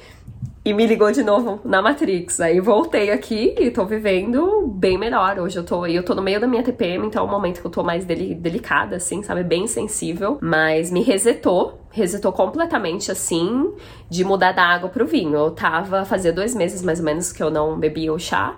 e 0.65 0.73
me 0.73 0.85
ligou 0.87 1.11
de 1.11 1.23
novo 1.23 1.59
na 1.65 1.81
Matrix. 1.81 2.39
Aí 2.39 2.59
voltei 2.61 3.11
aqui 3.11 3.53
e 3.59 3.69
tô 3.69 3.85
vivendo 3.85 4.65
bem 4.67 4.97
melhor. 4.97 5.37
Hoje 5.39 5.59
eu 5.59 5.63
tô, 5.63 5.85
eu 5.85 6.03
tô 6.03 6.15
no 6.15 6.21
meio 6.21 6.39
da 6.39 6.47
minha 6.47 6.63
TPM, 6.63 7.05
então 7.05 7.25
é 7.25 7.27
um 7.27 7.31
momento 7.31 7.59
que 7.59 7.67
eu 7.67 7.71
tô 7.71 7.83
mais 7.83 8.05
deli, 8.05 8.33
delicada, 8.33 8.95
assim, 8.95 9.21
sabe? 9.23 9.43
Bem 9.43 9.67
sensível. 9.67 10.37
Mas 10.41 10.89
me 10.89 11.01
resetou, 11.01 11.81
resetou 11.91 12.31
completamente, 12.31 13.11
assim, 13.11 13.73
de 14.09 14.23
mudar 14.23 14.53
da 14.53 14.63
água 14.63 14.87
pro 14.87 15.05
vinho. 15.05 15.35
Eu 15.35 15.51
tava, 15.51 16.05
fazia 16.05 16.31
dois 16.31 16.55
meses 16.55 16.81
mais 16.81 16.99
ou 16.99 17.05
menos 17.05 17.33
que 17.33 17.43
eu 17.43 17.51
não 17.51 17.77
bebia 17.77 18.13
o 18.13 18.19
chá. 18.19 18.57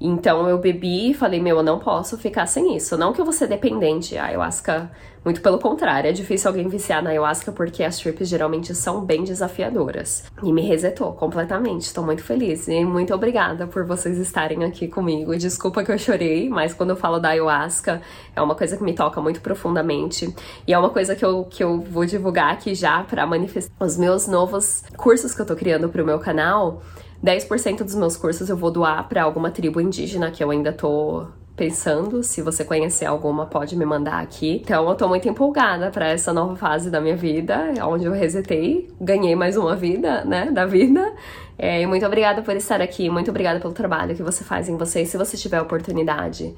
Então 0.00 0.48
eu 0.48 0.58
bebi 0.58 1.10
e 1.10 1.14
falei, 1.14 1.40
meu, 1.40 1.58
eu 1.58 1.62
não 1.62 1.78
posso 1.78 2.18
ficar 2.18 2.46
sem 2.46 2.76
isso. 2.76 2.98
Não 2.98 3.12
que 3.12 3.20
eu 3.20 3.24
vou 3.24 3.32
ser 3.32 3.46
dependente, 3.46 4.18
a 4.18 4.24
ayahuasca, 4.24 4.90
muito 5.24 5.40
pelo 5.40 5.58
contrário, 5.58 6.08
é 6.08 6.12
difícil 6.12 6.48
alguém 6.48 6.68
viciar 6.68 7.02
na 7.02 7.10
ayahuasca 7.10 7.50
porque 7.50 7.82
as 7.82 7.98
trips 7.98 8.28
geralmente 8.28 8.74
são 8.74 9.02
bem 9.02 9.24
desafiadoras. 9.24 10.24
E 10.42 10.52
me 10.52 10.60
resetou 10.60 11.12
completamente, 11.12 11.82
estou 11.82 12.04
muito 12.04 12.22
feliz. 12.22 12.68
E 12.68 12.84
muito 12.84 13.14
obrigada 13.14 13.66
por 13.66 13.86
vocês 13.86 14.18
estarem 14.18 14.64
aqui 14.64 14.86
comigo. 14.86 15.34
Desculpa 15.36 15.82
que 15.82 15.90
eu 15.90 15.98
chorei, 15.98 16.50
mas 16.50 16.74
quando 16.74 16.90
eu 16.90 16.96
falo 16.96 17.18
da 17.18 17.30
ayahuasca, 17.30 18.02
é 18.36 18.42
uma 18.42 18.54
coisa 18.54 18.76
que 18.76 18.82
me 18.82 18.92
toca 18.92 19.18
muito 19.20 19.40
profundamente. 19.40 20.34
E 20.66 20.74
é 20.74 20.78
uma 20.78 20.90
coisa 20.90 21.16
que 21.16 21.24
eu, 21.24 21.44
que 21.44 21.64
eu 21.64 21.80
vou 21.80 22.04
divulgar 22.04 22.52
aqui 22.52 22.74
já 22.74 23.02
para 23.02 23.26
manifestar 23.26 23.82
os 23.82 23.96
meus 23.96 24.26
novos 24.26 24.82
cursos 24.94 25.34
que 25.34 25.40
eu 25.40 25.46
tô 25.46 25.56
criando 25.56 25.88
pro 25.88 26.04
meu 26.04 26.18
canal 26.18 26.82
10% 27.24 27.84
dos 27.84 27.94
meus 27.94 28.18
cursos 28.18 28.50
eu 28.50 28.56
vou 28.56 28.70
doar 28.70 29.08
para 29.08 29.22
alguma 29.22 29.50
tribo 29.50 29.80
indígena 29.80 30.30
que 30.30 30.44
eu 30.44 30.50
ainda 30.50 30.72
tô 30.72 31.26
pensando. 31.56 32.22
Se 32.22 32.42
você 32.42 32.64
conhecer 32.64 33.06
alguma, 33.06 33.46
pode 33.46 33.76
me 33.76 33.84
mandar 33.84 34.20
aqui. 34.22 34.60
Então, 34.62 34.88
eu 34.88 34.94
tô 34.94 35.08
muito 35.08 35.28
empolgada 35.28 35.90
para 35.90 36.08
essa 36.08 36.32
nova 36.32 36.56
fase 36.56 36.90
da 36.90 37.00
minha 37.00 37.16
vida, 37.16 37.72
onde 37.82 38.04
eu 38.04 38.12
resetei, 38.12 38.90
ganhei 39.00 39.34
mais 39.36 39.56
uma 39.56 39.76
vida, 39.76 40.24
né, 40.24 40.50
da 40.50 40.66
vida. 40.66 41.12
É, 41.56 41.80
e 41.80 41.86
muito 41.86 42.04
obrigada 42.04 42.42
por 42.42 42.56
estar 42.56 42.80
aqui, 42.80 43.08
muito 43.08 43.30
obrigada 43.30 43.60
pelo 43.60 43.72
trabalho 43.72 44.16
que 44.16 44.22
você 44.22 44.42
faz 44.42 44.68
em 44.68 44.76
você. 44.76 45.02
E 45.02 45.06
se 45.06 45.16
você 45.16 45.36
tiver 45.36 45.60
oportunidade, 45.60 46.54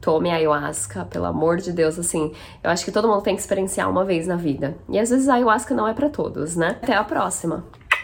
tome 0.00 0.30
ayahuasca, 0.30 1.04
pelo 1.04 1.26
amor 1.26 1.58
de 1.58 1.72
Deus, 1.72 1.98
assim. 1.98 2.32
Eu 2.62 2.70
acho 2.70 2.84
que 2.84 2.90
todo 2.90 3.06
mundo 3.06 3.22
tem 3.22 3.34
que 3.34 3.40
experienciar 3.40 3.88
uma 3.88 4.04
vez 4.04 4.26
na 4.26 4.36
vida. 4.36 4.76
E 4.88 4.98
às 4.98 5.10
vezes 5.10 5.28
a 5.28 5.34
ayahuasca 5.34 5.74
não 5.74 5.86
é 5.86 5.94
para 5.94 6.08
todos, 6.08 6.56
né? 6.56 6.78
Até 6.82 6.94
a 6.94 7.04
próxima. 7.04 7.64